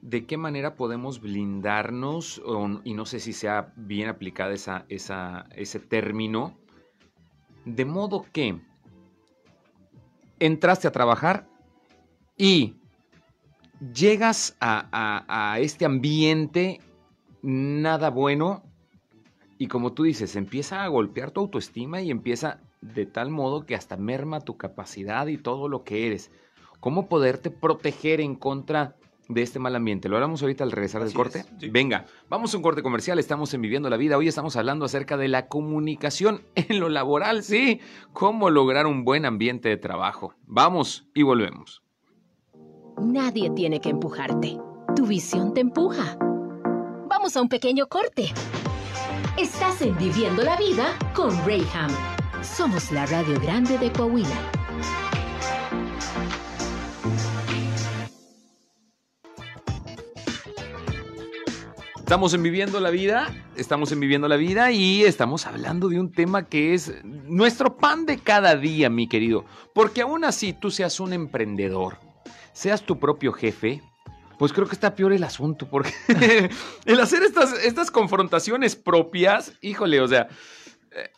[0.00, 2.40] ¿De qué manera podemos blindarnos?
[2.44, 6.58] o- y no sé si sea bien aplicada esa, esa- ese término.
[7.64, 8.60] De modo que
[10.42, 11.46] entraste a trabajar
[12.36, 12.74] y
[13.94, 16.80] llegas a, este ambiente
[17.42, 18.64] nada bueno
[19.56, 23.76] y como tú dices, empieza a golpear tu autoestima y empieza de tal modo que
[23.76, 26.32] hasta merma tu capacidad y todo lo que eres.
[26.80, 28.96] ¿Cómo poderte proteger en contra
[29.28, 30.08] de este mal ambiente?
[30.08, 31.40] Lo hablamos ahorita al regresar del corte.
[31.40, 31.68] es, sí.
[31.70, 34.16] Venga, vamos a un corte comercial, estamos en Viviendo la Vida.
[34.16, 37.80] Hoy estamos hablando acerca de la comunicación en lo laboral, sí.
[38.12, 40.34] Cómo lograr un buen ambiente de trabajo.
[40.46, 41.82] Vamos y volvemos.
[42.98, 44.58] Nadie tiene que empujarte.
[44.94, 46.16] Tu visión te empuja.
[47.08, 48.32] Vamos a un pequeño corte.
[49.38, 51.90] Estás en Viviendo la Vida con Rayham.
[52.42, 54.61] Somos la Radio Grande de Coahuila.
[62.12, 66.12] Estamos en Viviendo la Vida, estamos en Viviendo la Vida y estamos hablando de un
[66.12, 69.46] tema que es nuestro pan de cada día, mi querido.
[69.72, 71.96] Porque aún así tú seas un emprendedor,
[72.52, 73.80] seas tu propio jefe,
[74.38, 75.94] pues creo que está peor el asunto, porque
[76.84, 80.28] el hacer estas, estas confrontaciones propias, híjole, o sea,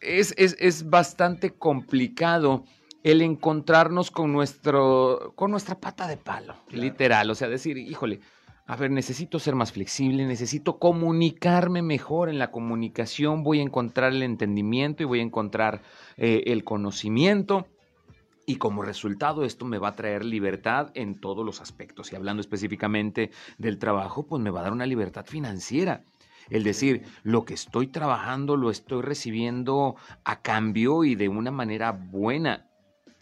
[0.00, 2.66] es, es, es bastante complicado
[3.02, 8.20] el encontrarnos con, nuestro, con nuestra pata de palo, literal, o sea, decir, híjole,
[8.66, 14.12] a ver, necesito ser más flexible, necesito comunicarme mejor en la comunicación, voy a encontrar
[14.12, 15.82] el entendimiento y voy a encontrar
[16.16, 17.66] eh, el conocimiento.
[18.46, 22.12] Y como resultado esto me va a traer libertad en todos los aspectos.
[22.12, 26.04] Y hablando específicamente del trabajo, pues me va a dar una libertad financiera.
[26.50, 31.92] El decir, lo que estoy trabajando lo estoy recibiendo a cambio y de una manera
[31.92, 32.66] buena,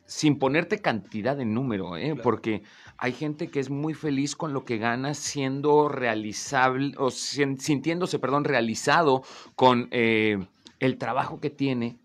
[0.06, 2.16] sin ponerte cantidad de número, ¿eh?
[2.20, 2.62] porque
[3.02, 8.44] hay gente que es muy feliz con lo que gana siendo realizable, o sintiéndose, perdón,
[8.44, 9.24] realizado
[9.56, 10.38] con eh,
[10.78, 11.98] el trabajo que tiene.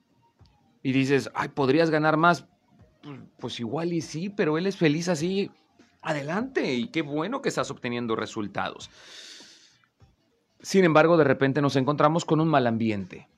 [0.81, 2.47] Y dices, ay, podrías ganar más.
[3.03, 5.51] Pues, pues igual y sí, pero él es feliz así.
[6.01, 8.89] Adelante, y qué bueno que estás obteniendo resultados.
[10.61, 13.29] Sin embargo, de repente nos encontramos con un mal ambiente.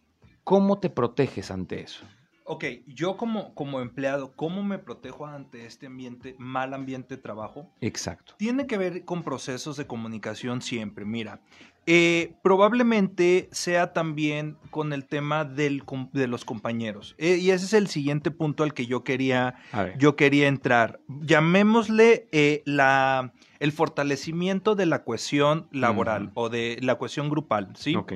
[0.45, 2.05] ¿Cómo te proteges ante eso?
[2.51, 7.69] Ok, yo como, como empleado, ¿cómo me protejo ante este ambiente, mal ambiente de trabajo?
[7.79, 8.33] Exacto.
[8.37, 11.05] Tiene que ver con procesos de comunicación siempre.
[11.05, 11.41] Mira,
[11.85, 17.13] eh, probablemente sea también con el tema del, de los compañeros.
[17.19, 19.53] Eh, y ese es el siguiente punto al que yo quería,
[19.99, 20.99] yo quería entrar.
[21.07, 27.95] Llamémosle eh, la, el fortalecimiento de la cohesión laboral o de la cohesión grupal, ¿sí?
[27.95, 28.13] Ok.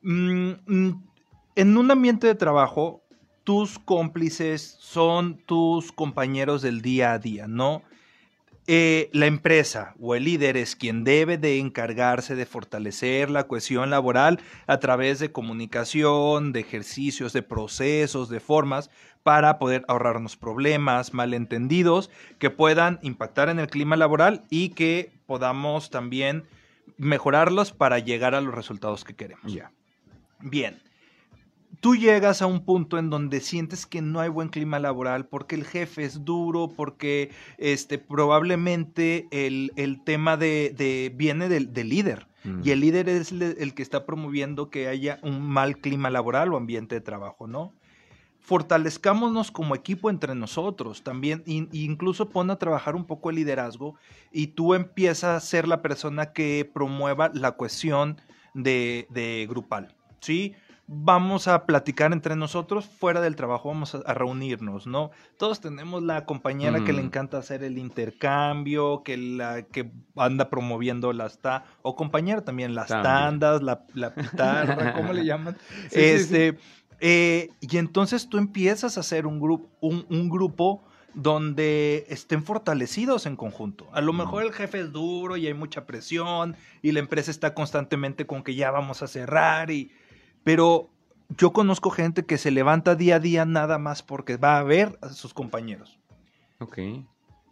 [0.00, 1.04] Mm, mm,
[1.56, 3.02] en un ambiente de trabajo,
[3.50, 7.82] tus cómplices son tus compañeros del día a día, ¿no?
[8.68, 13.90] Eh, la empresa o el líder es quien debe de encargarse de fortalecer la cohesión
[13.90, 18.88] laboral a través de comunicación, de ejercicios, de procesos, de formas
[19.24, 22.08] para poder ahorrarnos problemas, malentendidos
[22.38, 26.44] que puedan impactar en el clima laboral y que podamos también
[26.98, 29.52] mejorarlos para llegar a los resultados que queremos.
[29.52, 29.72] Ya.
[30.38, 30.80] Bien
[31.78, 35.54] tú llegas a un punto en donde sientes que no hay buen clima laboral porque
[35.54, 42.26] el jefe es duro, porque este, probablemente el, tema de, viene del, líder.
[42.44, 42.60] Mm.
[42.64, 46.56] Y el líder es el, que está promoviendo que haya un mal clima laboral o
[46.56, 47.72] ambiente de trabajo, ¿no?
[48.40, 53.96] Fortalezcámonos como equipo entre nosotros también, incluso pon a trabajar un poco el liderazgo
[54.32, 58.16] y tú empiezas a ser la persona que promueva la cohesión
[58.54, 60.54] de, de grupal, ¿sí?
[60.92, 65.12] Vamos a platicar entre nosotros fuera del trabajo, vamos a, reunirnos, ¿no?
[65.38, 71.12] Todos tenemos la compañera que le encanta hacer el intercambio, que la que anda promoviendo
[71.12, 75.56] las ta o compañera también las tandas, la, la pitarra, ¿cómo le llaman?
[75.92, 76.58] este,
[76.98, 80.82] eh, y entonces tú empiezas a hacer un grupo, un, grupo
[81.14, 83.86] donde estén fortalecidos en conjunto.
[83.92, 87.54] A lo mejor el jefe es duro y hay mucha presión y la empresa está
[87.54, 89.92] constantemente con que ya vamos a cerrar y
[90.44, 90.88] pero
[91.36, 94.98] yo conozco gente que se levanta día a día nada más porque va a ver
[95.02, 95.98] a sus compañeros.
[96.58, 96.78] Ok.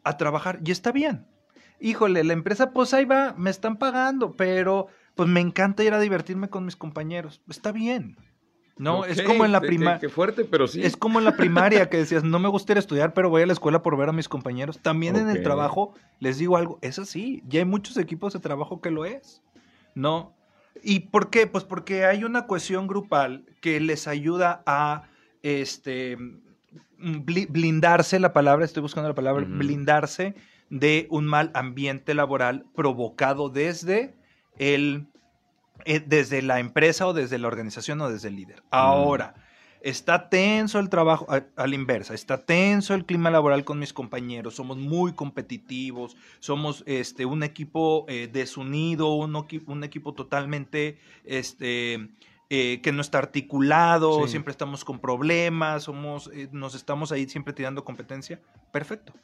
[0.05, 0.61] A trabajar.
[0.65, 1.27] Y está bien.
[1.81, 6.01] Híjole, la empresa, pues ahí va, me están pagando, pero pues me encanta ir a
[6.01, 7.41] divertirme con mis compañeros.
[7.49, 8.17] Está bien.
[8.79, 9.99] No, es como en la primaria.
[9.99, 10.83] Qué fuerte, pero sí.
[10.83, 13.43] Es como en la primaria que decías, no me gusta ir a estudiar, pero voy
[13.43, 14.79] a la escuela por ver a mis compañeros.
[14.79, 17.43] También en el trabajo, les digo algo, es así.
[17.49, 19.43] Ya hay muchos equipos de trabajo que lo es.
[19.97, 20.37] No,
[20.83, 21.47] ¿Y por qué?
[21.47, 25.05] Pues porque hay una cohesión grupal que les ayuda a
[25.43, 30.35] este, mm, blindarse, la palabra, estoy buscando la palabra, blindarse
[30.71, 34.15] de un mal ambiente laboral provocado desde
[34.59, 35.07] el,
[35.85, 38.63] eh, desde la empresa o desde la organización o desde el líder.
[38.71, 39.35] Ahora,
[39.81, 44.55] Está tenso el trabajo, a, la inversa, está tenso el clima laboral con mis compañeros,
[44.55, 49.37] somos muy competitivos, somos este, un equipo eh, desunido, un,
[49.67, 52.11] un, equipo totalmente este,
[52.51, 57.53] eh, que no está articulado, siempre estamos con problemas, somos, eh, nos estamos ahí siempre
[57.53, 58.41] tirando competencia.
[58.73, 59.15] Perfecto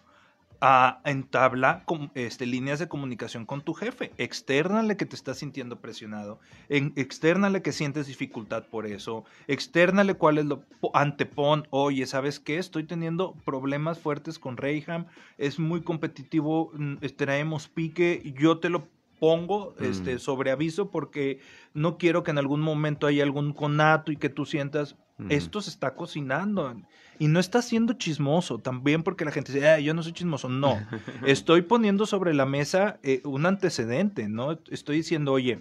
[0.60, 4.12] a entabla este, líneas de comunicación con tu jefe.
[4.18, 6.40] Externale que te estás sintiendo presionado.
[6.68, 9.24] En, externale que sientes dificultad por eso.
[9.46, 10.64] Externale cuál es lo
[10.94, 11.66] antepon.
[11.70, 12.58] Oye, ¿sabes qué?
[12.58, 15.06] Estoy teniendo problemas fuertes con Reyham.
[15.38, 16.70] Es muy competitivo.
[16.74, 18.34] Mm, traemos pique.
[18.38, 18.88] Yo te lo
[19.18, 20.18] pongo este, mm.
[20.18, 21.40] sobre aviso porque
[21.72, 24.96] no quiero que en algún momento haya algún conato y que tú sientas,
[25.28, 26.74] esto se está cocinando.
[27.18, 30.48] Y no está siendo chismoso, también porque la gente dice, ah, yo no soy chismoso.
[30.48, 30.78] No,
[31.26, 34.58] estoy poniendo sobre la mesa eh, un antecedente, ¿no?
[34.70, 35.60] Estoy diciendo, oye,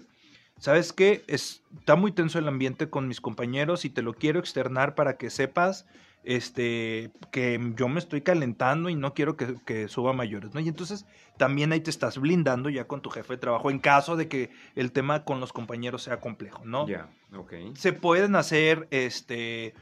[0.58, 1.24] ¿sabes qué?
[1.28, 5.30] está muy tenso el ambiente con mis compañeros y te lo quiero externar para que
[5.30, 5.86] sepas
[6.24, 10.60] este, que yo me estoy calentando y no quiero que, que, suba mayores, ¿no?
[10.60, 14.16] Y entonces también ahí te estás blindando ya con tu jefe de trabajo en caso
[14.16, 16.88] de que el tema con los compañeros sea complejo, ¿no?
[16.88, 17.52] Ya, ok.
[17.74, 19.74] Se pueden hacer, este,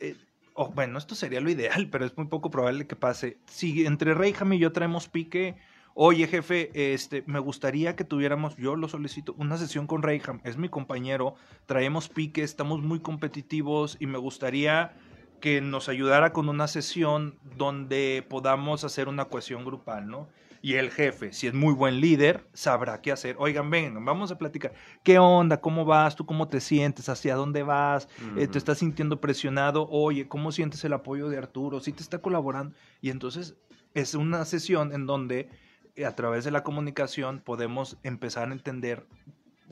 [0.00, 0.16] eh,
[0.54, 3.38] oh, bueno, esto sería lo ideal, pero es muy poco probable que pase.
[3.46, 5.56] Si entre Reyham y yo traemos pique,
[5.94, 10.56] oye jefe, este, me gustaría que tuviéramos, yo lo solicito, una sesión con Reyham, es
[10.56, 11.34] mi compañero,
[11.66, 14.92] traemos pique, estamos muy competitivos y me gustaría
[15.40, 20.28] que nos ayudara con una sesión donde podamos hacer una cohesión grupal, ¿no?
[20.62, 23.36] Y el jefe, si es muy buen líder, sabrá qué hacer.
[23.38, 24.74] Oigan, vengan, vamos a platicar.
[25.02, 25.60] ¿Qué onda?
[25.60, 26.16] ¿Cómo vas?
[26.16, 27.08] ¿Tú cómo te sientes?
[27.08, 28.08] ¿Hacia dónde vas?
[28.36, 29.88] Eh, ¿Te estás sintiendo presionado?
[29.90, 31.80] Oye, ¿cómo sientes el apoyo de Arturo?
[31.80, 32.76] ¿Sí te está colaborando?
[33.00, 33.56] Y entonces
[33.94, 35.48] es una sesión en donde
[35.96, 39.06] eh, a través de la comunicación podemos empezar a entender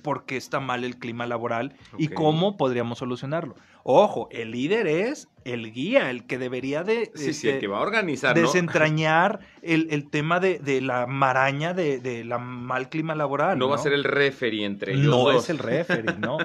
[0.03, 3.57] por qué está mal el clima laboral y cómo podríamos solucionarlo.
[3.83, 7.11] Ojo, el líder es el guía, el que debería de...
[7.15, 12.25] Sí, sí, el este, que va a organizar, Desentrañar el, tema de, la maraña de,
[12.25, 13.59] la mal clima laboral.
[13.59, 16.39] No, va a ser el referee entre ellos No es el referee, ¿no?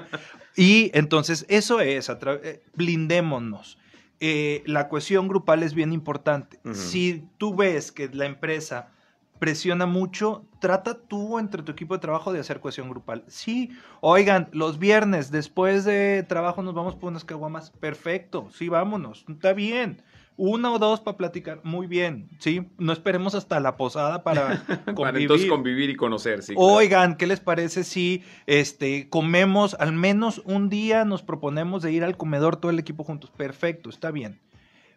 [0.56, 3.78] y entonces eso es, eh, blindémonos.
[4.20, 6.58] Eh, la cohesión grupal es bien importante.
[6.72, 8.93] Si tú ves que la empresa
[9.38, 13.24] presiona mucho, trata tú entre tu equipo de trabajo de hacer cohesión grupal.
[13.26, 13.70] Sí,
[14.00, 17.70] oigan, los viernes después de trabajo nos vamos por unas caguamas.
[17.70, 20.02] Perfecto, sí, vámonos, está bien.
[20.36, 22.66] Una o dos para platicar, muy bien, sí.
[22.76, 24.94] No esperemos hasta la posada para convivir.
[24.96, 26.54] para entonces convivir y conocer, sí.
[26.56, 31.04] Oigan, ¿qué les parece si este comemos al menos un día?
[31.04, 33.30] Nos proponemos de ir al comedor todo el equipo juntos.
[33.30, 34.40] Perfecto, está bien.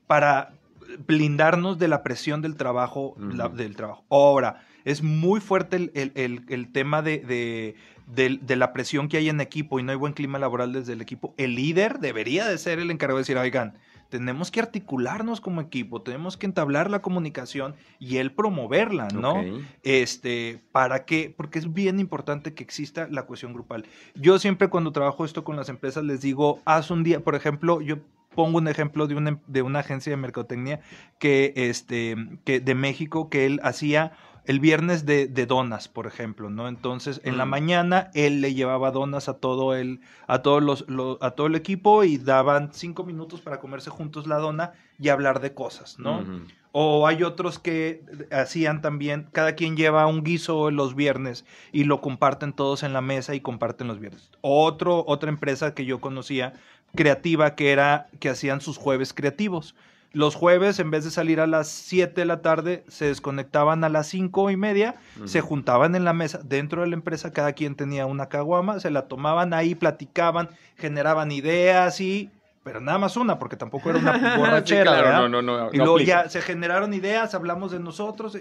[0.07, 0.56] Para
[1.05, 3.15] blindarnos de la presión del trabajo,
[3.53, 4.05] del trabajo.
[4.09, 7.75] Ahora, es muy fuerte el, tema de,
[8.07, 11.01] de, la presión que hay en equipo y no hay buen clima laboral desde el
[11.01, 11.33] equipo.
[11.37, 13.73] El líder debería de ser el encargado de decir, oigan,
[14.09, 19.43] tenemos que articularnos como equipo, tenemos que entablar la comunicación y él promoverla, ¿no?
[19.83, 21.33] Este, ¿para qué?
[21.35, 23.85] Porque es bien importante que exista la cohesión grupal.
[24.15, 27.81] Yo siempre cuando trabajo esto con las empresas les digo, haz un día, por ejemplo,
[27.81, 27.97] yo
[28.37, 30.79] pongo un ejemplo de una, de una agencia de mercotecnia
[31.17, 34.11] que, este, que de México que él hacía
[34.45, 36.67] el viernes de, donas, por ejemplo, ¿no?
[36.67, 37.49] Entonces, en la mm.
[37.49, 40.85] mañana él le llevaba donas a todo el, a todos los,
[41.19, 45.41] a todo el equipo y daban cinco minutos para comerse juntos la dona y hablar
[45.41, 46.23] de cosas, ¿no?
[46.71, 52.01] O hay otros que hacían también, cada quien lleva un guiso los viernes y lo
[52.01, 54.29] comparten todos en la mesa y comparten los viernes.
[54.41, 56.53] Otro, otra empresa que yo conocía
[56.95, 59.75] creativa que era que hacían sus jueves creativos.
[60.13, 63.89] Los jueves, en vez de salir a las 7 de la tarde, se desconectaban a
[63.89, 64.95] las cinco y media,
[65.25, 68.89] se juntaban en la mesa dentro de la empresa, cada quien tenía una caguama, se
[68.89, 72.31] la tomaban ahí, platicaban, generaban ideas y
[72.63, 75.19] pero nada más una, porque tampoco era una borrachera.
[75.21, 78.37] no, no, no, y luego ya se generaron ideas, hablamos de nosotros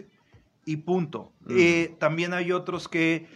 [0.64, 1.30] y, punto.
[1.48, 3.28] Eh, también hay otros que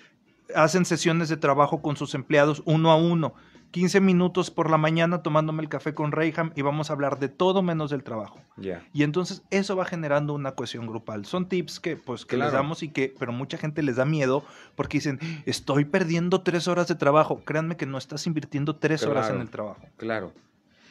[0.52, 3.34] hacen sesiones de trabajo con sus empleados uno a uno.
[3.70, 7.28] 15 minutos por la mañana tomándome el café con Reyham y vamos a hablar de
[7.28, 8.40] todo menos del trabajo.
[8.92, 11.24] Y entonces eso va generando una cohesión grupal.
[11.24, 14.44] Son tips que pues que les damos y que, pero mucha gente les da miedo
[14.74, 17.42] porque dicen, estoy perdiendo tres horas de trabajo.
[17.44, 19.80] Créanme que no estás invirtiendo tres horas en el trabajo.
[19.96, 20.32] Claro.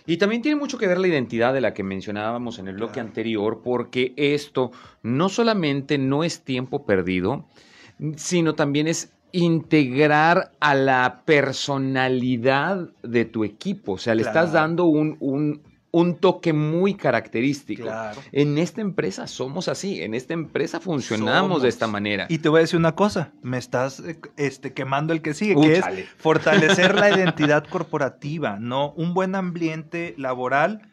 [0.06, 3.00] Y también tiene mucho que ver la identidad de la que mencionábamos en el bloque
[3.00, 4.72] anterior, porque esto
[5.04, 7.46] no solamente no es tiempo perdido,
[8.16, 13.94] sino también es integrar a la personalidad de tu equipo.
[13.94, 15.18] O sea, le estás dando un,
[15.92, 17.90] un, toque muy característico.
[18.32, 22.26] En esta empresa somos así, en esta empresa funcionamos de esta manera.
[22.30, 24.04] Y te voy a decir una cosa, me estás
[24.38, 25.86] este, quemando el que sigue, que es
[26.18, 28.92] fortalecer la identidad corporativa, ¿no?
[28.92, 30.90] Un buen ambiente laboral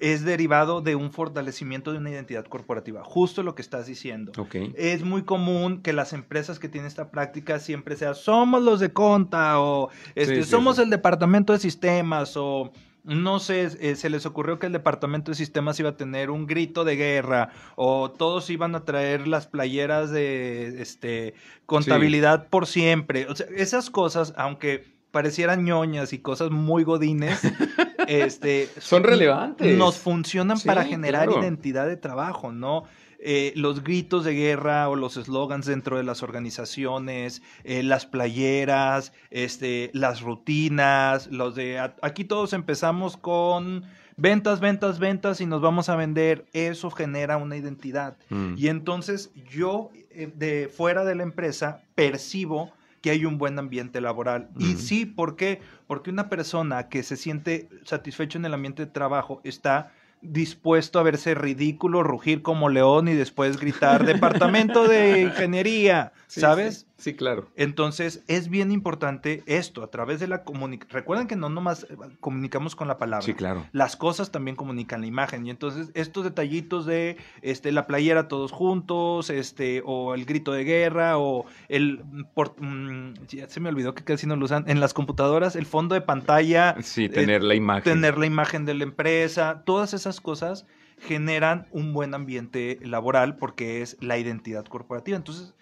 [0.00, 4.32] es derivado de un fortalecimiento de una identidad corporativa, justo lo que estás diciendo.
[4.76, 8.92] Es muy común que las empresas que tienen esta práctica siempre sean, somos los de
[8.92, 12.72] conta o este, somos el departamento de sistemas o
[13.04, 16.46] no sé, eh, se les ocurrió que el departamento de sistemas iba a tener un
[16.46, 21.34] grito de guerra o todos iban a traer las playeras de este
[21.66, 23.26] contabilidad por siempre.
[23.26, 27.40] O sea, esas cosas, aunque parecieran ñoñas y cosas muy godines,
[28.10, 29.76] este, son relevantes.
[29.76, 32.84] Nos funcionan para generar identidad de trabajo, ¿no?
[33.22, 39.12] Eh, los gritos de guerra o los eslogans dentro de las organizaciones, eh, las playeras,
[39.30, 43.84] este, las rutinas, los de aquí todos empezamos con
[44.16, 46.46] ventas, ventas, ventas y nos vamos a vender.
[46.54, 48.16] Eso genera una identidad.
[48.30, 48.54] Mm.
[48.56, 54.00] Y entonces yo eh, de fuera de la empresa percibo que hay un buen ambiente
[54.00, 54.48] laboral.
[54.58, 55.60] Y sí, ¿por qué?
[55.86, 59.92] Porque una persona que se siente satisfecho en el ambiente de trabajo está
[60.22, 66.80] dispuesto a verse ridículo, rugir como león y después gritar departamento de ingeniería, Sí, ¿sabes?
[66.80, 67.48] Sí, sí, claro.
[67.56, 70.92] Entonces es bien importante esto, a través de la comunicación.
[71.00, 73.24] Recuerden que no nomás eh, comunicamos con la palabra.
[73.24, 73.66] Sí, claro.
[73.72, 75.46] Las cosas también comunican la imagen.
[75.46, 80.64] Y entonces estos detallitos de este, la playera todos juntos, este, o el grito de
[80.64, 82.02] guerra, o el
[82.34, 84.64] por- mm, ya se me olvidó que casi no lo usan.
[84.68, 87.82] En las computadoras, el fondo de pantalla, Sí, eh, tener la imagen.
[87.94, 90.66] tener la imagen de la empresa, todas esas cosas
[90.98, 95.16] generan un buen ambiente laboral porque es la identidad corporativa.
[95.16, 95.54] Entonces,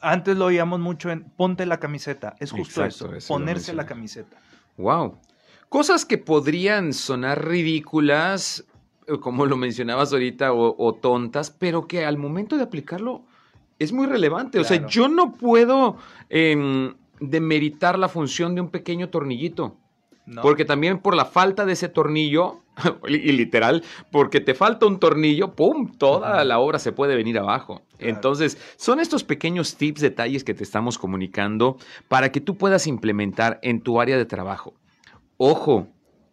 [0.00, 2.36] antes lo oíamos mucho en ponte la camiseta.
[2.40, 4.36] Es justo Exacto, eso, ponerse la camiseta.
[4.76, 5.18] Wow.
[5.68, 8.64] Cosas que podrían sonar ridículas,
[9.06, 13.24] eh, como lo mencionabas ahorita, o, o tontas, pero que al momento de aplicarlo
[13.78, 14.58] es muy relevante.
[14.58, 15.96] O sea, yo no puedo
[16.28, 19.76] em, demeritar la función de un pequeño tornillito.
[20.26, 20.42] ¿No?
[20.42, 22.60] Porque también por la falta de ese tornillo,
[23.08, 25.92] y literal, porque te falta un tornillo, ¡pum!
[25.96, 27.82] Toda la obra se puede venir abajo.
[27.96, 28.14] Claro.
[28.14, 33.58] Entonces, son estos pequeños tips, detalles que te estamos comunicando para que tú puedas implementar
[33.62, 34.74] en tu área de trabajo.
[35.38, 35.88] Ojo,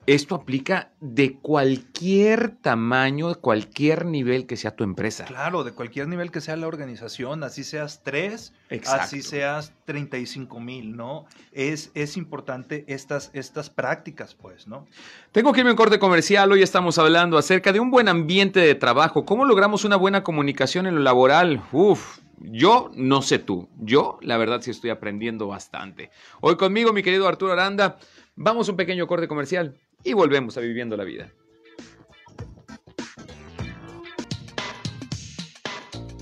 [0.05, 5.25] esto aplica de cualquier tamaño, de cualquier nivel que sea tu empresa.
[5.25, 9.03] Claro, de cualquier nivel que sea la organización, así seas tres, Exacto.
[9.03, 11.25] así seas 35 mil, ¿no?
[11.51, 14.85] Es, es importante estas, estas prácticas, pues, ¿no?
[15.31, 16.51] Tengo que irme a un corte comercial.
[16.51, 19.25] Hoy estamos hablando acerca de un buen ambiente de trabajo.
[19.25, 21.61] ¿Cómo logramos una buena comunicación en lo laboral?
[21.71, 23.69] Uf, yo no sé tú.
[23.79, 26.11] Yo, la verdad, sí estoy aprendiendo bastante.
[26.41, 27.97] Hoy conmigo, mi querido Arturo Aranda.
[28.35, 31.31] Vamos a un pequeño corte comercial y volvemos a Viviendo la Vida.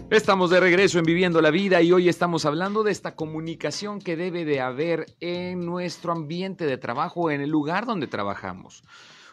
[0.10, 4.18] Estamos de regreso en Viviendo la Vida y hoy estamos hablando de esta comunicación que
[4.18, 8.84] debe de haber en nuestro ambiente de trabajo, en el lugar donde trabajamos.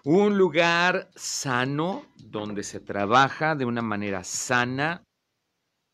[0.04, 5.02] Un lugar sano donde se trabaja de una manera sana,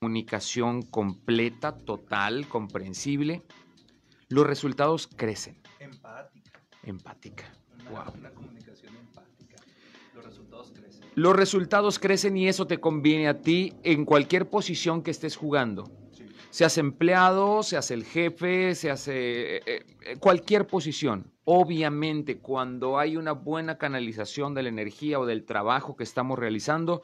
[0.01, 3.43] comunicación completa, total, comprensible.
[4.29, 5.63] Los resultados crecen.
[6.87, 7.45] Empática.
[7.81, 8.15] Una, Wow.
[8.19, 9.57] una comunicación empática.
[10.15, 11.05] Los resultados crecen.
[11.15, 15.91] Los resultados crecen y eso te conviene a ti en cualquier posición que estés jugando.
[16.13, 16.25] Sí.
[16.51, 21.31] Seas empleado, seas el jefe, seas eh, eh, eh, cualquier posición.
[21.45, 27.03] Obviamente, cuando hay una buena canalización de la energía o del trabajo que estamos realizando,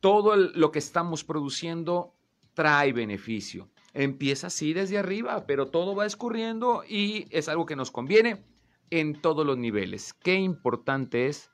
[0.00, 2.14] todo el- lo que estamos produciendo
[2.54, 3.68] trae beneficio.
[3.94, 8.44] Empieza así desde arriba, pero todo va escurriendo y es algo que nos conviene
[8.90, 10.14] en todos los niveles.
[10.14, 11.50] Qué importante es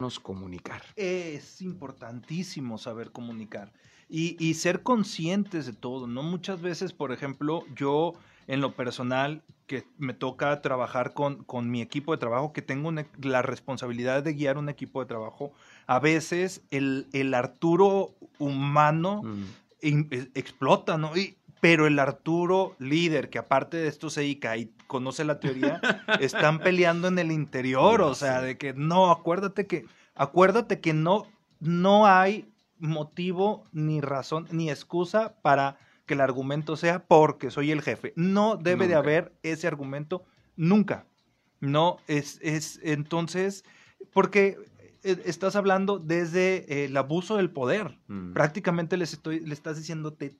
[0.00, 0.82] nos comunicar.
[0.96, 3.72] Es importantísimo saber comunicar
[4.08, 6.22] y, y ser conscientes de todo, ¿no?
[6.22, 8.14] Muchas veces, por ejemplo, yo
[8.46, 12.88] en lo personal, que me toca trabajar con, con mi equipo de trabajo, que tengo
[12.88, 15.52] una- la responsabilidad de guiar un equipo de trabajo,
[15.86, 19.44] a veces el, el Arturo humano Mm.
[19.82, 21.16] in- explota, ¿no?
[21.16, 25.80] Y, pero el Arturo líder, que aparte de esto se dedica y conoce la teoría,
[26.20, 31.26] están peleando en el interior, o sea, de que no, acuérdate que, acuérdate que no,
[31.60, 37.82] no hay motivo, ni razón, ni excusa para que el argumento sea porque soy el
[37.82, 38.12] jefe.
[38.16, 40.24] No debe de haber ese argumento
[40.56, 41.06] nunca.
[41.60, 43.64] No, es, es entonces,
[44.12, 44.56] porque
[45.02, 48.32] eh, estás hablando desde eh, el abuso del poder Mm.
[48.32, 50.34] prácticamente les estoy, le estás diciendo te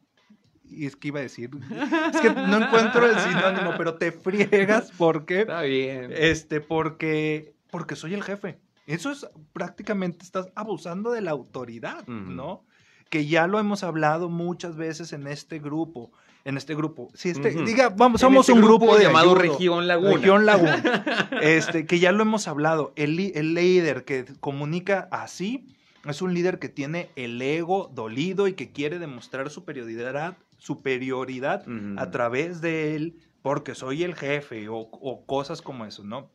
[0.71, 1.51] y es que iba a decir,
[2.15, 6.13] es que no encuentro el sinónimo, pero te friegas porque, Está bien.
[6.15, 8.59] este, porque, porque soy el jefe.
[8.87, 12.07] Eso es prácticamente estás abusando de la autoridad.
[12.07, 12.65] ¿no?
[13.09, 16.11] Que ya lo hemos hablado muchas veces en este grupo,
[16.45, 17.09] en este grupo.
[17.15, 19.35] Si este, diga, vamos, En somos este un grupo, de llamado.
[19.35, 20.15] Región Laguna.
[20.15, 21.29] Región Laguna.
[21.43, 22.93] Este, que ya lo hemos hablado.
[22.97, 25.69] El, el líder que comunica así
[26.05, 31.65] es un líder que tiene el ego dolido y que quiere demostrar superioridad, superioridad
[31.99, 36.31] a través de él porque soy el jefe o, o cosas como eso, ¿no?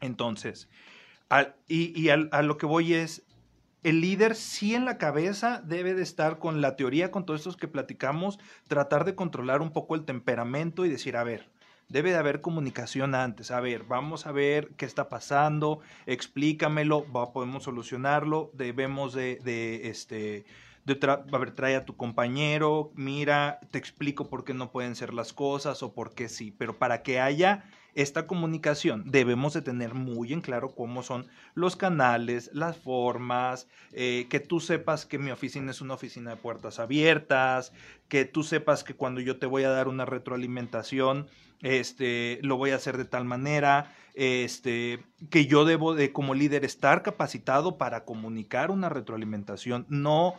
[0.00, 0.68] Entonces,
[1.28, 3.22] al- y, y al- a lo que voy es,
[3.82, 7.56] el líder sí en la cabeza debe de estar con la teoría, con todos estos
[7.56, 11.48] que platicamos, tratar de controlar un poco el temperamento y decir, a ver,
[11.88, 17.32] debe de haber comunicación antes, a ver, vamos a ver qué está pasando, explícamelo, va,
[17.32, 20.44] podemos solucionarlo, debemos de, de, este,
[20.84, 25.12] de a ver, trae a tu compañero, mira, te explico por qué no pueden ser
[25.14, 27.64] las cosas o por qué sí, pero para que haya
[27.94, 34.26] esta comunicación debemos de tener muy en claro cómo son los canales, las formas, eh,
[34.30, 37.72] que tú sepas que mi oficina es una oficina de puertas abiertas,
[38.08, 41.28] que tú sepas que cuando yo te voy a dar una retroalimentación,
[41.62, 46.64] este, lo voy a hacer de tal manera, este, que yo debo de como líder
[46.64, 50.34] estar capacitado para comunicar una retroalimentación, no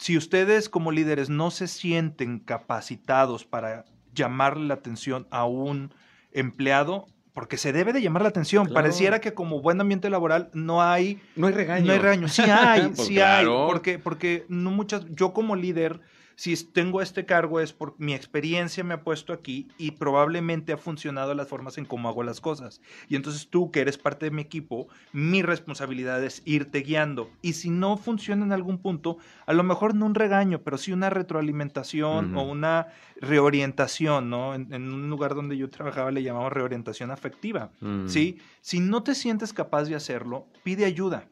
[0.00, 3.84] si ustedes como líderes no se sienten capacitados para
[4.14, 5.92] llamarle la atención a un
[6.32, 8.68] empleado, porque se debe de llamar la atención.
[8.72, 11.20] Pareciera que como buen ambiente laboral no hay...
[11.36, 11.84] No hay regaño.
[11.84, 12.28] No hay regaño.
[12.28, 13.44] Sí hay, pues sí hay.
[13.44, 15.04] Porque, porque no muchas...
[15.10, 16.00] Yo como líder
[16.40, 20.78] si tengo este cargo es por mi experiencia me ha puesto aquí y probablemente ha
[20.78, 22.80] funcionado las formas en cómo hago las cosas.
[23.10, 27.28] Y entonces tú, que eres parte de mi equipo, mi responsabilidad es irte guiando.
[27.42, 30.92] Y si no funciona en algún punto, a lo mejor no un regaño, pero sí
[30.94, 32.86] una retroalimentación o una
[33.20, 34.54] reorientación, ¿no?
[34.54, 37.70] En, un lugar donde yo trabajaba le llamamos reorientación afectiva,
[38.06, 38.38] ¿sí?
[38.62, 41.28] Si no te sientes capaz de hacerlo, pide ayuda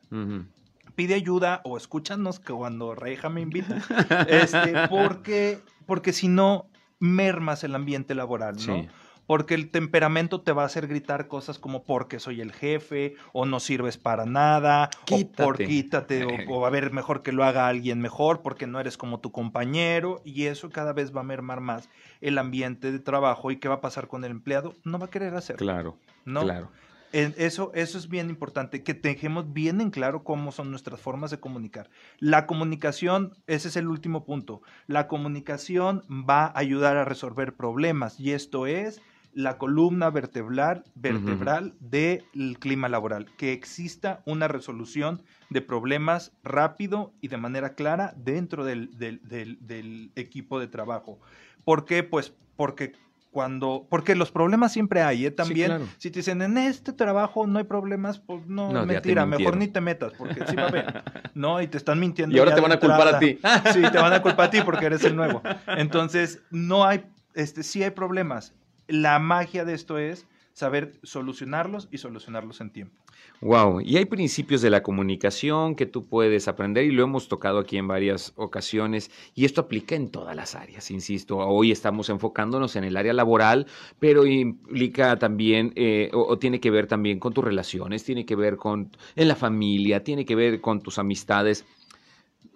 [0.99, 3.77] pide ayuda o escúchanos que cuando Reija me invita,
[4.29, 6.67] este, porque, porque si no,
[6.99, 8.85] mermas el ambiente laboral, ¿no?
[9.25, 13.47] Porque el temperamento te va a hacer gritar cosas como porque soy el jefe, o
[13.47, 15.43] no sirves para nada, quítate.
[15.45, 18.97] o por quítate, o, a ver, mejor que lo haga alguien mejor, porque no eres
[18.97, 21.89] como tu compañero, y eso cada vez va a mermar más
[22.21, 23.53] el ambiente de trabajo.
[23.53, 24.75] ¿Y qué va a pasar con el empleado?
[24.83, 25.65] No va a querer hacerlo.
[25.65, 25.97] Claro.
[26.25, 26.43] ¿no?
[26.43, 26.71] Claro.
[27.13, 31.41] Eso, eso es bien importante, que tengamos bien en claro cómo son nuestras formas de
[31.41, 31.89] comunicar.
[32.19, 38.21] La comunicación, ese es el último punto, la comunicación va a ayudar a resolver problemas
[38.21, 39.01] y esto es
[39.33, 47.29] la columna vertebral, vertebral del clima laboral, que exista una resolución de problemas rápido y
[47.29, 49.21] de manera clara dentro del, del,
[49.61, 51.21] del equipo de trabajo.
[51.65, 52.03] ¿Por qué?
[52.03, 52.93] Pues porque
[53.31, 55.31] cuando, porque los problemas siempre hay, ¿eh?
[55.31, 59.57] También, si te dicen, en este trabajo no hay problemas, pues no, no mentira, mejor
[59.57, 61.03] ni te metas, porque sí va a haber,
[61.35, 61.61] ¿no?
[61.61, 62.35] Y te están mintiendo.
[62.35, 63.39] Y ahora te van a culpar a ti.
[63.73, 65.43] Sí, te van a culpar a ti porque eres el nuevo.
[65.67, 67.05] Entonces, no hay,
[67.35, 68.55] este, sí hay problemas.
[68.87, 73.01] La magia de esto es saber solucionarlos y solucionarlos en tiempo.
[73.41, 77.61] Wow, y hay principios de la comunicación que tú puedes aprender y lo hemos tocado
[77.61, 81.39] aquí en varias ocasiones y esto aplica en todas las áreas, insisto.
[81.39, 83.69] Hoy estamos enfocándonos en el área laboral,
[84.01, 88.57] pero implica también eh, o, tiene que ver también con tus relaciones, tiene que ver
[88.57, 91.65] con en la familia, tiene que ver con tus amistades.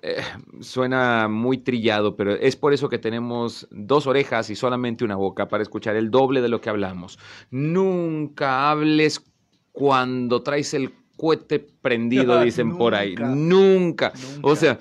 [0.04, 0.20] Eh,
[0.60, 5.46] suena muy trillado, pero es por eso que tenemos dos orejas y solamente una boca
[5.48, 7.20] para escuchar el doble de lo que hablamos.
[7.52, 9.31] Nunca hables
[9.72, 13.14] cuando traes el cohete prendido, dicen por ahí.
[13.16, 14.12] Nunca.
[14.42, 14.78] O sea,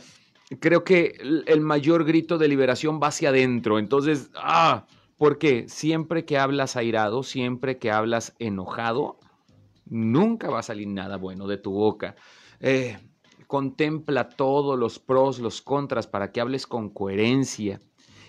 [0.60, 1.18] creo que
[1.48, 3.80] el mayor grito de liberación va hacia adentro.
[3.80, 4.86] Entonces, ah,
[5.18, 9.20] porque siempre que hablas airado, siempre que hablas enojado,
[9.86, 12.16] nunca va a salir nada bueno de tu boca.
[12.60, 12.98] Eh,
[13.48, 17.82] contempla todos los pros, los contras, para que hables con coherencia.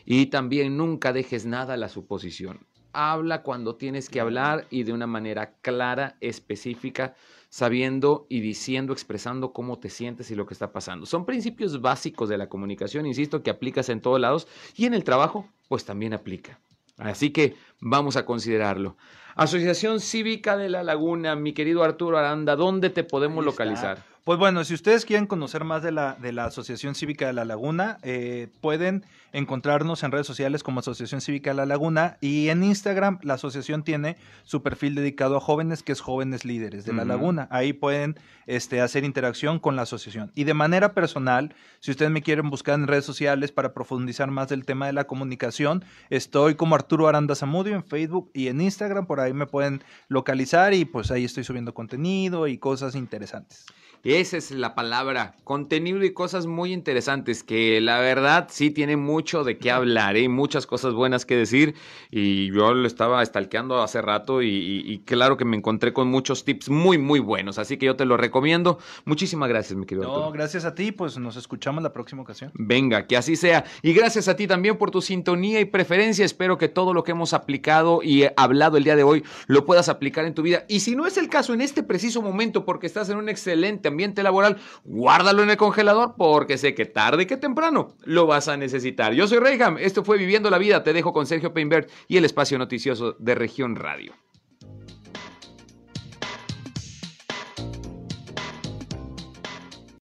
[0.05, 4.93] Y también nunca dejes nada a la suposición habla cuando tienes que hablar y de
[4.93, 7.15] una manera clara, específica,
[7.49, 11.07] sabiendo y diciendo, expresando cómo te sientes y lo que está pasando.
[11.07, 15.05] Son principios básicos de la comunicación, insisto, que aplicas en todos lados y en el
[15.05, 16.61] trabajo, pues también aplica.
[16.99, 18.97] Así que vamos a considerarlo.
[19.35, 24.12] Asociación Cívica de La Laguna, mi querido Arturo Aranda, ¿dónde te podemos localizar?
[24.25, 27.45] Pues bueno, si ustedes quieren conocer más de la, de la Asociación Cívica de La
[27.45, 32.63] Laguna, eh, pueden encontrarnos en redes sociales como Asociación Cívica de La Laguna y en
[32.63, 37.05] Instagram la asociación tiene su perfil dedicado a jóvenes que es Jóvenes Líderes de La
[37.05, 37.49] Laguna.
[37.51, 38.15] Ahí pueden
[38.47, 40.31] este, hacer interacción con la asociación.
[40.37, 44.49] Y de manera personal, si ustedes me quieren buscar en redes sociales para profundizar más
[44.49, 49.07] del tema de la comunicación, estoy como Arturo Aranda Zamudio en Facebook y en Instagram,
[49.07, 53.67] por ahí me pueden localizar y pues ahí estoy subiendo contenido y cosas interesantes.
[54.05, 59.45] Esa es la palabra, contenido y cosas muy interesantes que la verdad sí tiene mucho
[59.45, 60.29] de qué hablar, y ¿eh?
[60.29, 61.77] muchas cosas buenas que decir
[62.11, 66.69] y yo lo estaba stalkeando hace rato y, claro que me encontré con muchos tips
[66.69, 68.81] muy muy buenos, así que yo te lo recomiendo.
[69.05, 70.09] Muchísimas gracias, mi querido.
[70.09, 72.51] No, gracias a ti, pues nos escuchamos la próxima ocasión.
[72.55, 73.65] Venga, que así sea.
[73.83, 76.25] Y gracias a ti también por tu sintonía y preferencia.
[76.25, 79.89] Espero que todo lo que hemos aplicado y hablado el día de hoy lo puedas
[79.89, 80.65] aplicar en tu vida.
[80.67, 83.92] Y si no es el caso en este preciso momento porque estás en un excelente
[83.93, 88.57] ambiente laboral, guárdalo en el congelador porque sé que tarde que temprano lo vas a
[88.57, 89.13] necesitar.
[89.15, 92.25] Yo soy Reyham, esto fue Viviendo la Vida, te dejo con Sergio Peinbert y el
[92.25, 94.13] espacio noticioso de Región Radio.